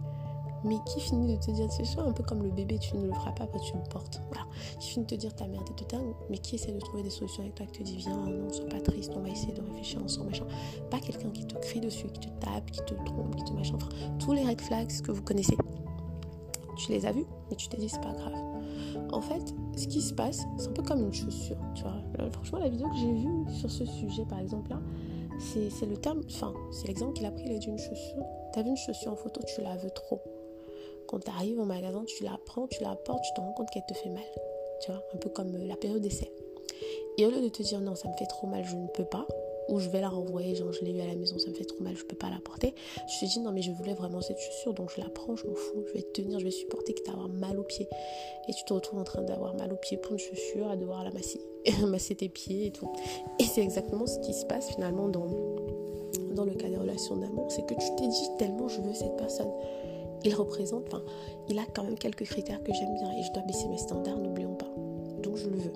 mais 0.69 0.77
qui 0.87 1.01
finit 1.01 1.37
de 1.37 1.41
te 1.41 1.51
dire, 1.51 1.67
c'est 1.71 1.85
ça, 1.85 2.03
un 2.03 2.13
peu 2.13 2.23
comme 2.23 2.43
le 2.43 2.51
bébé, 2.51 2.79
tu 2.79 2.97
ne 2.97 3.07
le 3.07 3.13
feras 3.13 3.33
pas 3.33 3.47
quand 3.47 3.59
tu 3.59 3.75
le 3.75 3.83
portes. 3.91 4.21
Voilà. 4.31 4.47
Qui 4.79 4.91
finit 4.91 5.07
de 5.07 5.11
te 5.11 5.15
dire 5.15 5.35
ta 5.35 5.47
merde 5.47 5.69
de 5.77 5.85
dingue, 5.85 6.15
mais 6.31 6.39
qui 6.39 6.57
essaie 6.57 6.73
de 6.73 6.79
trouver 6.79 7.03
des 7.03 7.11
solutions 7.11 7.43
avec 7.43 7.55
toi, 7.55 7.67
qui 7.67 7.79
te 7.79 7.83
dit, 7.83 7.97
viens, 7.97 8.17
non, 8.17 8.51
sois 8.51 8.69
pas 8.69 8.81
triste, 8.81 9.13
on 9.17 9.21
va 9.21 9.31
essayer 9.31 9.53
de 9.53 9.63
réfléchir 9.63 10.03
ensemble, 10.03 10.29
machin. 10.29 10.47
Pas 10.91 11.01
quelqu'un 11.01 11.31
qui 11.31 11.47
te 11.47 11.57
crie 11.59 11.81
dessus, 11.81 12.07
qui 12.09 12.21
te 12.21 12.41
tape, 12.41 12.71
qui 12.71 12.81
te 12.81 12.95
trompe, 13.05 13.35
qui 13.37 13.45
te 13.45 13.53
machin. 13.53 13.75
Enfin, 13.77 13.89
tous 14.19 14.33
les 14.33 14.45
red 14.45 14.61
flags 14.61 15.01
que 15.03 15.11
vous 15.11 15.23
connaissez. 15.23 15.57
Tu 16.77 16.93
les 16.93 17.07
as 17.07 17.13
vus, 17.13 17.27
mais 17.51 17.57
tu 17.57 17.69
t'es 17.69 17.77
dit, 17.77 17.89
c'est 17.89 18.01
pas 18.01 18.13
grave. 18.13 18.35
En 19.13 19.21
fait, 19.21 19.55
ce 19.77 19.87
qui 19.87 20.01
se 20.01 20.13
passe, 20.13 20.45
c'est 20.59 20.69
un 20.69 20.73
peu 20.73 20.83
comme 20.83 21.01
une 21.01 21.13
chaussure, 21.13 21.57
tu 21.75 21.83
vois. 21.83 21.97
Euh, 22.21 22.31
franchement, 22.31 22.59
la 22.59 22.69
vidéo 22.69 22.89
que 22.89 22.97
j'ai 22.97 23.13
vue 23.13 23.45
sur 23.59 23.71
ce 23.71 23.85
sujet, 23.85 24.25
par 24.27 24.39
exemple, 24.39 24.71
là, 24.71 24.81
c'est 25.39 25.87
le 25.87 25.97
terme, 25.97 26.21
enfin, 26.27 26.53
c'est 26.71 26.89
l'exemple 26.89 27.13
qu'il 27.15 27.27
a 27.27 27.31
pris, 27.31 27.45
il 27.47 27.55
a 27.55 27.59
dit 27.59 27.69
une 27.69 27.79
chaussure. 27.79 28.25
T'as 28.53 28.63
vu 28.63 28.71
une 28.71 28.77
chaussure 28.77 29.13
en 29.13 29.17
photo, 29.17 29.41
tu 29.47 29.63
la 29.63 29.77
veux 29.77 29.91
trop. 29.91 30.21
Quand 31.09 31.21
tu 31.21 31.31
arrives 31.31 31.59
au 31.59 31.65
magasin, 31.65 32.05
tu 32.05 32.23
la 32.23 32.39
prends, 32.45 32.67
tu 32.67 32.83
la 32.83 32.95
portes, 32.95 33.23
tu 33.23 33.33
te 33.33 33.41
rends 33.41 33.53
compte 33.53 33.71
qu'elle 33.71 33.87
te 33.89 33.95
fait 33.95 34.11
mal. 34.11 34.23
Tu 34.83 34.93
vois, 34.93 35.03
un 35.15 35.17
peu 35.17 35.31
comme 35.31 35.55
euh, 35.55 35.67
la 35.67 35.75
période 35.75 36.03
d'essai. 36.03 36.31
Et 37.17 37.25
au 37.25 37.31
lieu 37.31 37.41
de 37.41 37.49
te 37.49 37.63
dire 37.63 37.81
non, 37.81 37.95
ça 37.95 38.09
me 38.09 38.15
fait 38.15 38.27
trop 38.27 38.47
mal, 38.47 38.63
je 38.65 38.77
ne 38.77 38.87
peux 38.89 39.07
pas, 39.07 39.27
ou 39.69 39.81
je 39.81 39.89
vais 39.89 40.03
la 40.03 40.11
renvoyer, 40.11 40.55
genre 40.55 40.71
je 40.71 40.85
l'ai 40.85 40.93
eu 40.93 41.01
à 41.01 41.07
la 41.07 41.17
maison, 41.17 41.39
ça 41.39 41.49
me 41.49 41.55
fait 41.55 41.65
trop 41.65 41.83
mal, 41.83 41.97
je 41.97 42.05
peux 42.05 42.15
pas 42.15 42.29
la 42.29 42.39
porter. 42.45 42.75
Je 43.07 43.21
te 43.21 43.25
dis 43.25 43.41
non 43.41 43.53
mais 43.53 43.63
je 43.63 43.73
voulais 43.73 43.95
vraiment 43.95 44.21
cette 44.21 44.39
chaussure, 44.39 44.75
donc 44.75 44.91
je 44.95 45.01
la 45.01 45.09
prends, 45.09 45.35
je 45.35 45.47
m'en 45.47 45.55
fous, 45.55 45.83
je 45.89 45.95
vais 45.95 46.03
tenir, 46.03 46.39
je 46.39 46.45
vais 46.45 46.51
supporter 46.51 46.93
que 46.93 47.03
tu 47.03 47.11
avoir 47.11 47.29
mal 47.29 47.59
aux 47.59 47.65
pieds. 47.65 47.89
Et 48.47 48.53
tu 48.53 48.65
te 48.65 48.73
retrouves 48.75 49.01
en 49.01 49.05
train 49.05 49.23
d'avoir 49.23 49.55
mal 49.57 49.73
aux 49.73 49.77
pieds 49.77 49.97
pour 49.97 50.13
une 50.13 50.19
chaussure, 50.19 50.69
à 50.69 50.77
devoir 50.77 51.05
la 51.05 51.11
masser, 51.11 51.41
masser 51.87 52.15
tes 52.17 52.29
pieds 52.29 52.67
et 52.67 52.71
tout. 52.71 52.93
Et 53.39 53.45
c'est 53.45 53.63
exactement 53.63 54.07
ce 54.07 54.19
qui 54.21 54.35
se 54.35 54.45
passe 54.45 54.69
finalement 54.75 55.09
dans, 55.09 55.27
dans 56.35 56.45
le 56.45 56.53
cas 56.53 56.69
des 56.69 56.77
relations 56.77 57.17
d'amour, 57.17 57.51
c'est 57.51 57.67
que 57.67 57.75
tu 57.75 57.97
t'es 57.97 58.07
dit 58.07 58.29
tellement 58.39 58.69
je 58.69 58.83
veux 58.83 58.95
cette 58.95 59.17
personne 59.17 59.51
il 60.25 60.35
représente, 60.35 60.85
enfin, 60.89 61.03
il 61.49 61.59
a 61.59 61.65
quand 61.75 61.85
même 61.85 61.99
quelques 61.99 62.25
critères 62.25 62.63
que 62.63 62.73
j'aime 62.73 62.95
bien 62.95 63.11
et 63.13 63.23
je 63.23 63.33
dois 63.33 63.43
baisser 63.43 63.69
mes 63.69 63.79
standards, 63.79 64.19
n'oublions 64.19 64.55
pas. 64.55 64.71
Donc 65.23 65.37
je 65.37 65.49
le 65.49 65.57
veux. 65.57 65.73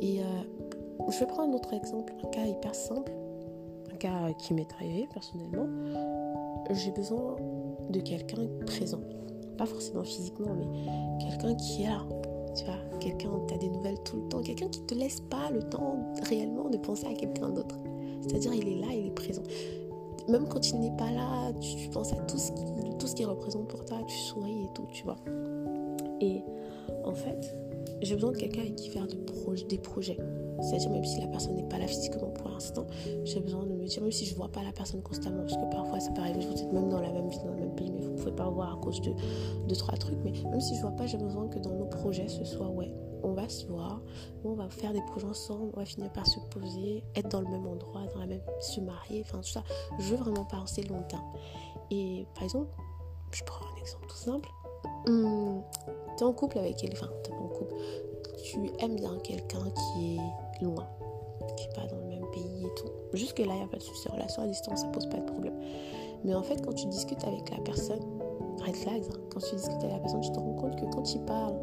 Et 0.00 0.20
euh, 0.20 0.24
je 1.10 1.18
vais 1.18 1.26
prendre 1.26 1.52
un 1.52 1.56
autre 1.56 1.72
exemple, 1.72 2.12
un 2.24 2.28
cas 2.28 2.44
hyper 2.44 2.74
simple, 2.74 3.12
un 3.92 3.96
cas 3.96 4.32
qui 4.38 4.54
m'est 4.54 4.70
arrivé 4.72 5.08
personnellement. 5.12 5.66
J'ai 6.70 6.90
besoin 6.90 7.36
de 7.90 8.00
quelqu'un 8.00 8.46
présent. 8.66 9.00
Pas 9.56 9.66
forcément 9.66 10.02
physiquement, 10.02 10.54
mais 10.54 11.24
quelqu'un 11.24 11.54
qui 11.54 11.82
est 11.82 11.88
là. 11.88 12.04
Tu 12.56 12.64
vois, 12.64 12.78
quelqu'un, 13.00 13.30
tu 13.48 13.54
as 13.54 13.58
des 13.58 13.68
nouvelles 13.68 13.98
tout 14.04 14.16
le 14.16 14.28
temps. 14.28 14.42
Quelqu'un 14.42 14.68
qui 14.68 14.80
te 14.82 14.94
laisse 14.94 15.20
pas 15.20 15.50
le 15.50 15.62
temps 15.62 15.96
réellement 16.28 16.68
de 16.68 16.76
penser 16.76 17.06
à 17.06 17.14
quelqu'un 17.14 17.50
d'autre. 17.50 17.76
C'est-à-dire, 18.22 18.54
il 18.54 18.68
est 18.68 18.80
là, 18.80 18.86
il 18.92 19.06
est 19.06 19.14
présent 19.14 19.42
même 20.28 20.48
quand 20.48 20.70
il 20.70 20.80
n'est 20.80 20.96
pas 20.96 21.10
là, 21.10 21.52
tu, 21.60 21.88
penses 21.90 22.12
à 22.12 22.16
tout 22.16 22.38
ce, 22.38 22.52
qui, 22.52 23.14
qu'il 23.14 23.26
représente 23.26 23.68
pour 23.68 23.84
toi, 23.84 23.98
tu 24.06 24.16
souris 24.16 24.64
et 24.64 24.68
tout, 24.74 24.86
tu 24.92 25.04
vois. 25.04 25.16
Et 26.20 26.42
en 27.04 27.14
fait, 27.14 27.56
j'ai 28.02 28.14
besoin 28.14 28.32
de 28.32 28.36
quelqu'un 28.36 28.62
avec 28.62 28.76
qui 28.76 28.88
faire 28.88 29.06
des 29.06 29.78
projets. 29.78 30.18
C'est-à-dire, 30.60 30.90
même 30.90 31.04
si 31.04 31.20
la 31.20 31.26
personne 31.26 31.56
n'est 31.56 31.68
pas 31.68 31.78
là 31.78 31.86
physiquement 31.86 32.28
pour 32.30 32.48
l'instant, 32.48 32.86
j'ai 33.24 33.40
besoin 33.40 33.64
de 33.64 33.74
me 33.74 33.84
dire, 33.84 34.02
même 34.02 34.12
si 34.12 34.24
je 34.24 34.32
ne 34.32 34.36
vois 34.36 34.48
pas 34.48 34.62
la 34.62 34.72
personne 34.72 35.02
constamment, 35.02 35.42
parce 35.42 35.56
que 35.56 35.70
parfois 35.70 36.00
ça 36.00 36.10
peut 36.12 36.20
arriver, 36.20 36.40
vous 36.40 36.60
êtes 36.60 36.72
même 36.72 36.88
dans 36.88 37.00
la 37.00 37.12
même 37.12 37.28
ville, 37.28 37.40
dans 37.44 37.52
le 37.52 37.60
même 37.60 37.74
pays, 37.74 37.90
mais 37.90 38.00
vous 38.00 38.12
ne 38.12 38.16
pouvez 38.16 38.32
pas 38.32 38.48
voir 38.48 38.74
à 38.74 38.80
cause 38.80 39.00
de 39.00 39.12
deux, 39.68 39.76
trois 39.76 39.96
trucs. 39.96 40.18
Mais 40.24 40.32
même 40.50 40.60
si 40.60 40.74
je 40.74 40.78
ne 40.78 40.82
vois 40.82 40.96
pas, 40.96 41.06
j'ai 41.06 41.18
besoin 41.18 41.48
que 41.48 41.58
dans 41.58 41.74
nos 41.74 41.86
projets, 41.86 42.28
ce 42.28 42.44
soit, 42.44 42.68
ouais, 42.68 42.92
on 43.24 43.32
va 43.32 43.48
se 43.48 43.66
voir, 43.66 44.00
on 44.44 44.52
va 44.52 44.68
faire 44.68 44.92
des 44.92 45.02
projets 45.02 45.26
ensemble, 45.26 45.70
on 45.74 45.80
va 45.80 45.86
finir 45.86 46.12
par 46.12 46.26
se 46.26 46.38
poser, 46.50 47.02
être 47.16 47.28
dans 47.28 47.40
le 47.40 47.48
même 47.48 47.66
endroit, 47.66 48.02
dans 48.12 48.20
la 48.20 48.26
même, 48.26 48.42
se 48.60 48.80
marier, 48.80 49.22
enfin 49.26 49.38
tout 49.38 49.48
ça. 49.48 49.64
Je 49.98 50.10
veux 50.10 50.16
vraiment 50.16 50.44
penser 50.44 50.82
longtemps. 50.82 51.32
Et 51.90 52.26
par 52.34 52.44
exemple, 52.44 52.70
je 53.32 53.42
prends 53.44 53.64
un 53.66 53.80
exemple 53.80 54.06
tout 54.08 54.16
simple. 54.16 54.48
Hum, 55.06 55.62
tu 56.16 56.22
es 56.22 56.26
en 56.26 56.32
couple 56.32 56.58
avec 56.58 56.76
quelqu'un, 56.76 57.06
enfin, 57.06 57.12
tu 57.24 57.32
en 57.32 57.48
couple, 57.48 57.74
tu 58.42 58.58
aimes 58.78 58.96
bien 58.96 59.18
quelqu'un 59.24 59.64
qui 59.70 60.16
est 60.16 60.64
loin, 60.64 60.86
qui 61.56 61.66
n'est 61.66 61.74
pas 61.74 61.86
dans 61.86 61.98
le 61.98 62.06
même 62.06 62.26
pays 62.32 62.66
et 62.66 62.74
tout. 62.76 62.90
Jusque-là, 63.14 63.54
il 63.54 63.58
n'y 63.58 63.64
a 63.64 63.68
pas 63.68 63.78
de 63.78 63.82
souci. 63.82 64.08
Relation 64.08 64.42
à 64.42 64.46
distance, 64.46 64.82
ça 64.82 64.88
pose 64.88 65.08
pas 65.08 65.18
de 65.18 65.30
problème. 65.30 65.58
Mais 66.24 66.34
en 66.34 66.42
fait, 66.42 66.64
quand 66.64 66.74
tu 66.74 66.86
discutes 66.86 67.24
avec 67.24 67.50
la 67.50 67.58
personne, 67.58 68.02
red 68.64 68.76
flags, 68.76 69.04
hein, 69.10 69.18
quand 69.32 69.40
tu 69.40 69.56
discutes 69.56 69.82
avec 69.82 69.92
la 69.92 69.98
personne, 69.98 70.20
tu 70.20 70.30
te 70.30 70.38
rends 70.38 70.54
compte 70.54 70.76
que 70.76 70.86
quand 70.86 71.14
il 71.14 71.20
parle 71.22 71.54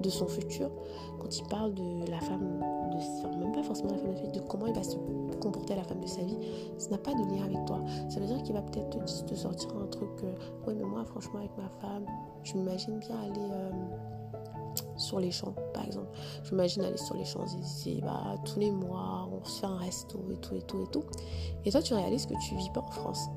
de 0.00 0.10
son 0.10 0.26
futur, 0.26 0.70
quand 1.18 1.36
il 1.36 1.44
parle 1.46 1.74
de 1.74 2.10
la 2.10 2.20
femme, 2.20 2.60
de, 2.90 3.36
même 3.38 3.52
pas 3.52 3.62
forcément 3.62 3.92
la 3.92 3.98
femme 3.98 4.12
de 4.12 4.16
sa 4.16 4.22
vie, 4.24 4.32
de 4.32 4.40
comment 4.40 4.66
il 4.66 4.74
va 4.74 4.82
se 4.82 4.96
comporter 5.40 5.74
la 5.74 5.84
femme 5.84 6.00
de 6.00 6.06
sa 6.06 6.22
vie, 6.22 6.38
ça 6.78 6.90
n'a 6.90 6.98
pas 6.98 7.12
de 7.12 7.22
lien 7.24 7.44
avec 7.44 7.64
toi. 7.66 7.80
Ça 8.08 8.20
veut 8.20 8.26
dire 8.26 8.42
qu'il 8.42 8.54
va 8.54 8.62
peut-être 8.62 9.04
te, 9.24 9.34
sortir 9.34 9.70
un 9.76 9.86
truc, 9.86 10.08
que, 10.16 10.26
ouais 10.66 10.74
mais 10.74 10.84
moi 10.84 11.04
franchement 11.04 11.38
avec 11.38 11.56
ma 11.56 11.68
femme, 11.80 12.06
je 12.42 12.54
m'imagine 12.54 12.98
bien 12.98 13.16
aller 13.20 13.50
euh, 13.50 13.70
sur 14.96 15.20
les 15.20 15.30
champs 15.30 15.54
par 15.74 15.84
exemple. 15.84 16.08
Je 16.44 16.50
m'imagine 16.50 16.82
aller 16.82 16.96
sur 16.96 17.16
les 17.16 17.24
champs 17.24 17.44
et 17.86 18.00
bah, 18.00 18.36
tous 18.44 18.58
les 18.58 18.70
mois 18.70 19.28
on 19.32 19.44
se 19.44 19.60
fait 19.60 19.66
un 19.66 19.78
resto 19.78 20.18
et 20.30 20.36
tout 20.36 20.54
et 20.54 20.62
tout 20.62 20.82
et 20.82 20.86
tout. 20.90 21.04
Et 21.64 21.70
toi 21.70 21.82
tu 21.82 21.94
réalises 21.94 22.26
que 22.26 22.34
tu 22.46 22.54
vis 22.56 22.70
pas 22.70 22.80
en 22.80 22.90
France. 22.90 23.28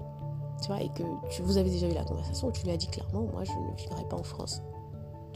Tu 0.62 0.68
vois, 0.68 0.80
et 0.80 0.90
que 0.90 1.02
tu, 1.32 1.42
vous 1.42 1.58
avez 1.58 1.72
déjà 1.72 1.90
eu 1.90 1.94
la 1.94 2.04
conversation 2.04 2.50
où 2.50 2.52
tu 2.52 2.64
lui 2.66 2.72
as 2.72 2.78
dit 2.78 2.86
clairement, 2.86 3.24
moi 3.24 3.44
je 3.44 3.52
ne 3.52 3.76
vivrai 3.76 4.08
pas 4.08 4.18
en 4.18 4.24
France 4.24 4.62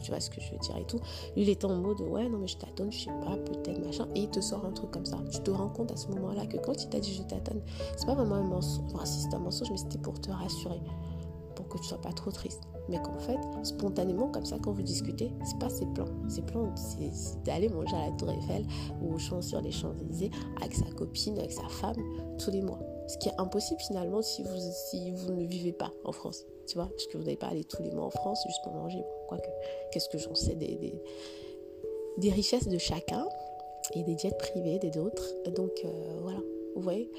tu 0.06 0.12
vois 0.12 0.20
ce 0.20 0.30
que 0.30 0.40
je 0.40 0.52
veux 0.52 0.58
dire 0.58 0.76
et 0.76 0.84
tout. 0.84 0.98
Lui, 1.34 1.42
il 1.42 1.48
était 1.48 1.64
en 1.64 1.74
mode, 1.74 2.00
ouais, 2.00 2.28
non, 2.28 2.38
mais 2.38 2.46
je 2.46 2.56
t'attends, 2.56 2.88
je 2.90 3.00
sais 3.00 3.10
pas, 3.24 3.36
peut-être, 3.36 3.84
machin. 3.84 4.06
Et 4.14 4.20
il 4.20 4.30
te 4.30 4.40
sort 4.40 4.64
un 4.64 4.70
truc 4.70 4.92
comme 4.92 5.04
ça. 5.04 5.18
Tu 5.32 5.40
te 5.40 5.50
rends 5.50 5.68
compte 5.68 5.90
à 5.90 5.96
ce 5.96 6.06
moment-là 6.08 6.46
que 6.46 6.58
quand 6.58 6.80
il 6.80 6.88
t'a 6.88 7.00
dit 7.00 7.12
je 7.12 7.22
t'attends, 7.22 7.56
c'est 7.96 8.06
pas 8.06 8.14
vraiment 8.14 8.36
un 8.36 8.44
mensonge. 8.44 8.84
Enfin, 8.94 9.04
si 9.04 9.22
c'était 9.22 9.34
un 9.34 9.40
mensonge, 9.40 9.68
mais 9.70 9.76
c'était 9.76 9.98
pour 9.98 10.20
te 10.20 10.30
rassurer, 10.30 10.80
pour 11.56 11.68
que 11.68 11.78
tu 11.78 11.84
sois 11.84 12.00
pas 12.00 12.12
trop 12.12 12.30
triste. 12.30 12.62
Mais 12.88 13.02
qu'en 13.02 13.18
fait, 13.18 13.38
spontanément, 13.64 14.28
comme 14.28 14.44
ça, 14.44 14.58
quand 14.62 14.70
vous 14.70 14.82
discutez, 14.82 15.32
c'est 15.44 15.58
pas 15.58 15.70
ses 15.70 15.86
plans. 15.86 16.06
Ses 16.28 16.42
plans, 16.42 16.72
c'est 16.76 17.42
d'aller 17.42 17.68
manger 17.68 17.96
à 17.96 18.06
la 18.06 18.12
Tour 18.12 18.30
Eiffel 18.30 18.64
ou 19.02 19.14
au 19.14 19.18
champ 19.18 19.42
sur 19.42 19.60
les 19.60 19.72
Champs-Élysées 19.72 20.30
avec 20.60 20.72
sa 20.72 20.86
copine, 20.92 21.36
avec 21.36 21.50
sa 21.50 21.66
femme, 21.68 21.96
tous 22.38 22.52
les 22.52 22.62
mois. 22.62 22.78
Ce 23.06 23.18
qui 23.18 23.28
est 23.28 23.38
impossible 23.38 23.80
finalement 23.80 24.22
si 24.22 24.42
vous, 24.42 24.58
si 24.90 25.12
vous 25.12 25.32
ne 25.32 25.46
vivez 25.46 25.72
pas 25.72 25.92
en 26.04 26.12
France 26.12 26.44
tu 26.66 26.74
vois, 26.76 26.88
parce 26.88 27.06
que 27.06 27.16
vous 27.16 27.24
n'allez 27.24 27.36
pas 27.36 27.48
aller 27.48 27.64
tous 27.64 27.82
les 27.82 27.90
mois 27.90 28.06
en 28.06 28.10
France 28.10 28.42
juste 28.46 28.62
pour 28.62 28.72
manger. 28.72 29.02
Quoique, 29.28 29.48
qu'est-ce 29.90 30.08
que 30.08 30.18
j'en 30.18 30.34
sais 30.34 30.54
des, 30.54 31.00
des, 32.18 32.30
richesses 32.30 32.68
de 32.68 32.78
chacun 32.78 33.26
et 33.94 34.02
des 34.02 34.18
jets 34.18 34.36
privés 34.36 34.78
des 34.78 34.98
autres. 34.98 35.24
Donc 35.54 35.72
euh, 35.84 36.18
voilà, 36.22 36.40
vous 36.74 36.82
voyez. 36.82 37.10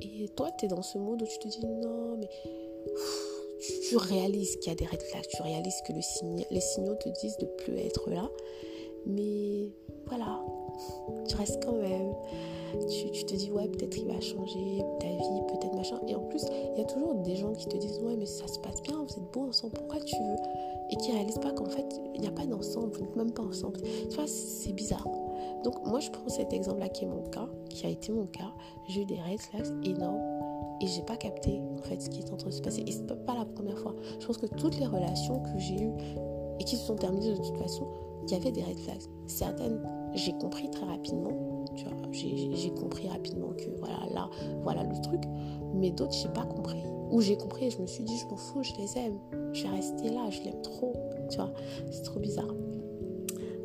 Et 0.00 0.28
toi, 0.36 0.50
tu 0.58 0.66
es 0.66 0.68
dans 0.68 0.82
ce 0.82 0.98
mode 0.98 1.22
où 1.22 1.26
tu 1.26 1.38
te 1.38 1.48
dis 1.48 1.64
non, 1.64 2.16
mais 2.18 2.28
tu, 3.88 3.96
réalises 3.96 4.56
qu'il 4.56 4.72
y 4.72 4.72
a 4.72 4.74
des 4.76 4.86
red 4.86 5.02
flags, 5.02 5.26
tu 5.28 5.42
réalises 5.42 5.80
que 5.86 5.92
le 5.92 6.00
les 6.50 6.60
signaux 6.60 6.96
te 6.96 7.08
disent 7.08 7.38
de 7.38 7.46
plus 7.46 7.78
être 7.78 8.10
là. 8.10 8.28
Mais 9.06 9.70
voilà, 10.06 10.44
tu 11.28 11.36
restes 11.36 11.64
quand 11.64 11.72
même 11.72 12.12
tu, 13.12 13.24
te 13.24 13.34
dis 13.34 13.50
ouais 13.50 13.68
peut-être 13.68 13.96
il 13.96 14.06
va 14.06 14.20
changer 14.20 14.82
ta 15.00 15.06
vie, 15.06 15.42
peut-être 15.48 15.74
machin. 15.74 16.00
Et 16.08 16.14
en 16.14 16.20
plus, 16.20 16.44
il 16.74 16.78
y 16.78 16.82
a 16.82 16.84
toujours 16.84 17.14
des 17.16 17.36
gens 17.36 17.52
qui 17.52 17.66
te 17.66 17.76
disent 17.76 17.98
ouais 18.00 18.16
mais 18.16 18.26
ça 18.26 18.46
se 18.46 18.58
passe 18.58 18.82
bien, 18.82 18.96
vous 18.96 19.14
êtes 19.16 19.32
beau 19.32 19.48
ensemble, 19.48 19.74
pourquoi 19.74 20.00
tu 20.00 20.16
veux? 20.16 20.36
Et 20.90 20.96
qui 20.96 21.12
réalisent 21.12 21.40
pas 21.40 21.52
qu'en 21.52 21.68
fait, 21.68 21.86
il 22.14 22.20
n'y 22.20 22.28
a 22.28 22.32
pas 22.32 22.46
d'ensemble, 22.46 22.92
vous 22.92 23.00
n'êtes 23.00 23.16
même 23.16 23.32
pas 23.32 23.42
ensemble. 23.42 23.80
Tu 23.82 24.14
vois, 24.14 24.26
c'est 24.26 24.72
bizarre. 24.72 25.06
Donc, 25.64 25.84
moi, 25.84 25.98
je 25.98 26.10
prends 26.10 26.28
cet 26.28 26.52
exemple-là 26.52 26.88
qui 26.88 27.04
est 27.04 27.08
mon 27.08 27.24
cas, 27.24 27.48
qui 27.68 27.86
a 27.86 27.88
été 27.88 28.12
mon 28.12 28.26
cas. 28.26 28.52
J'ai 28.88 29.02
eu 29.02 29.04
des 29.04 29.16
red 29.16 29.40
flags 29.40 29.66
énormes 29.84 30.22
et 30.80 30.86
j'ai 30.86 31.02
pas 31.02 31.16
capté 31.16 31.60
en 31.78 31.82
fait 31.82 32.00
ce 32.00 32.10
qui 32.10 32.20
est 32.20 32.32
en 32.32 32.36
train 32.36 32.50
de 32.50 32.54
se 32.54 32.62
passer. 32.62 32.84
Et 32.86 32.92
c'est 32.92 33.06
pas 33.24 33.34
la 33.34 33.44
première 33.44 33.78
fois. 33.78 33.94
Je 34.20 34.26
pense 34.26 34.38
que 34.38 34.46
toutes 34.46 34.78
les 34.78 34.86
relations 34.86 35.40
que 35.40 35.58
j'ai 35.58 35.74
eues 35.74 35.92
et 36.60 36.64
qui 36.64 36.76
se 36.76 36.86
sont 36.86 36.96
terminées 36.96 37.32
de 37.32 37.36
toute 37.36 37.56
façon, 37.56 37.86
il 38.24 38.30
y 38.30 38.34
avait 38.34 38.52
des 38.52 38.62
red 38.62 38.78
flags. 38.78 39.02
Certaines, 39.26 39.80
j'ai 40.14 40.32
compris 40.32 40.70
très 40.70 40.86
rapidement. 40.86 41.55
Vois, 41.84 41.92
j'ai 42.12 42.70
compris 42.70 43.08
rapidement 43.08 43.50
que 43.56 43.68
voilà, 43.78 43.98
là, 44.14 44.30
voilà 44.62 44.82
le 44.84 45.00
truc. 45.02 45.22
Mais 45.74 45.90
d'autres, 45.90 46.14
j'ai 46.14 46.28
pas 46.28 46.44
compris. 46.44 46.82
Ou 47.10 47.20
j'ai 47.20 47.36
compris 47.36 47.66
et 47.66 47.70
je 47.70 47.78
me 47.80 47.86
suis 47.86 48.04
dit, 48.04 48.16
je 48.16 48.26
m'en 48.26 48.36
fous, 48.36 48.62
je 48.62 48.72
les 48.78 48.98
aime. 48.98 49.18
Je 49.52 49.62
vais 49.62 49.68
rester 49.68 50.10
là, 50.10 50.28
je 50.30 50.42
l'aime 50.42 50.60
trop. 50.62 50.92
Tu 51.30 51.36
vois, 51.36 51.52
c'est 51.90 52.02
trop 52.02 52.20
bizarre. 52.20 52.52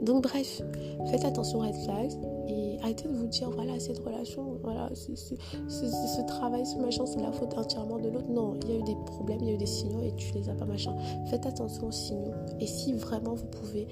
Donc 0.02 0.24
bref, 0.24 0.64
faites 1.12 1.26
attention 1.26 1.60
aux 1.60 1.62
red 1.62 1.76
flags 1.76 2.14
et 2.48 2.80
arrêtez 2.82 3.08
de 3.08 3.14
vous 3.14 3.28
dire 3.28 3.52
voilà 3.52 3.80
cette 3.80 4.00
relation, 4.00 4.58
voilà 4.64 4.90
ce 4.96 6.26
travail, 6.26 6.66
ce 6.66 6.78
machin, 6.78 7.06
c'est 7.06 7.22
la 7.22 7.32
faute 7.32 7.56
entièrement 7.56 8.00
de 8.00 8.10
l'autre. 8.10 8.28
Non, 8.28 8.56
il 8.64 8.72
y 8.72 8.74
a 8.74 8.80
eu 8.80 8.84
des 8.84 8.96
problèmes, 9.06 9.38
il 9.42 9.48
y 9.48 9.52
a 9.52 9.54
eu 9.54 9.58
des 9.58 9.68
signaux 9.68 10.02
et 10.02 10.12
tu 10.16 10.34
les 10.34 10.50
as 10.50 10.56
pas 10.56 10.66
machin. 10.66 10.96
Faites 11.30 11.46
attention 11.46 11.88
aux 11.88 11.92
signaux 11.92 12.34
et 12.60 12.66
si 12.66 12.94
vraiment 12.94 13.36
vous 13.36 13.46
pouvez 13.46 13.88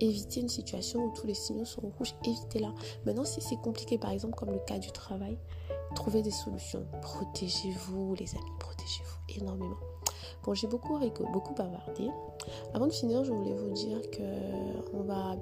éviter 0.00 0.40
une 0.40 0.48
situation 0.48 1.04
où 1.04 1.12
tous 1.14 1.26
les 1.26 1.34
signaux 1.34 1.64
sont 1.64 1.92
rouges, 1.98 2.14
évitez-la. 2.24 2.72
Maintenant, 3.04 3.24
si 3.24 3.40
c'est 3.40 3.56
compliqué, 3.56 3.98
par 3.98 4.10
exemple 4.10 4.34
comme 4.34 4.50
le 4.50 4.58
cas 4.66 4.78
du 4.78 4.90
travail, 4.90 5.38
trouvez 5.94 6.22
des 6.22 6.30
solutions. 6.30 6.86
Protégez-vous, 7.02 8.14
les 8.14 8.30
amis, 8.34 8.52
protégez-vous 8.58 9.40
énormément. 9.40 9.76
Bon, 10.44 10.54
j'ai 10.54 10.66
beaucoup 10.66 10.98
beaucoup 11.32 11.54
bavardé. 11.54 12.08
Avant 12.72 12.86
de 12.86 12.92
finir, 12.92 13.24
je 13.24 13.32
voulais 13.32 13.54
vous 13.54 13.72
dire 13.72 14.00
que 14.10 14.22
on 14.94 15.02
va, 15.02 15.36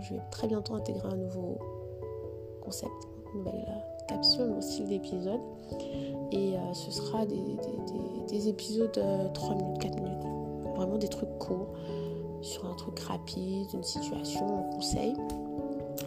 je 0.00 0.14
vais 0.14 0.20
très 0.30 0.48
bientôt 0.48 0.74
intégrer 0.74 1.08
un 1.08 1.16
nouveau 1.16 1.58
concept, 2.60 2.92
une 3.32 3.40
nouvelle 3.40 3.64
euh, 3.68 4.06
capsule, 4.08 4.52
au 4.56 4.60
style 4.60 4.88
d'épisode. 4.88 5.40
Et 6.32 6.56
euh, 6.56 6.74
ce 6.74 6.90
sera 6.90 7.24
des, 7.24 8.48
épisodes 8.48 8.92
de 8.92 9.00
euh, 9.00 9.28
3 9.32 9.54
minutes, 9.54 9.78
4 9.80 9.94
minutes. 10.00 10.74
Vraiment 10.76 10.98
des 10.98 11.08
trucs 11.08 11.38
courts 11.38 11.72
sur 12.42 12.66
un 12.66 12.74
truc 12.74 12.98
rapide, 13.00 13.68
une 13.74 13.82
situation, 13.82 14.58
un 14.58 14.74
conseil. 14.74 15.14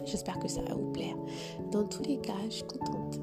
J'espère 0.04 0.38
que 0.38 0.48
ça 0.48 0.62
va 0.62 0.74
vous 0.74 0.90
plaire. 0.92 1.16
Dans 1.70 1.84
tous 1.84 2.02
les 2.02 2.18
cas, 2.18 2.34
je 2.46 2.54
suis 2.56 2.64
contente 2.64 3.20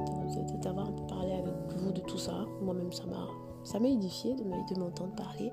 d'avoir 0.61 0.91
parlé 1.07 1.33
avec 1.33 1.53
vous 1.77 1.91
de 1.91 2.01
tout 2.01 2.17
ça. 2.17 2.45
Moi-même, 2.61 2.91
ça 2.91 3.05
m'a 3.05 3.27
ça 3.63 3.79
m'a 3.79 3.89
édifié 3.89 4.35
de 4.35 4.79
m'entendre 4.79 5.13
parler. 5.15 5.51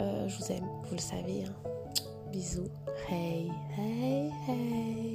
Euh, 0.00 0.28
je 0.28 0.36
vous 0.38 0.52
aime, 0.52 0.66
vous 0.84 0.94
le 0.94 1.00
savez. 1.00 1.44
Hein. 1.44 1.54
Bisous. 2.30 2.68
Hey, 3.08 3.50
hey, 3.76 4.30
hey. 4.48 5.11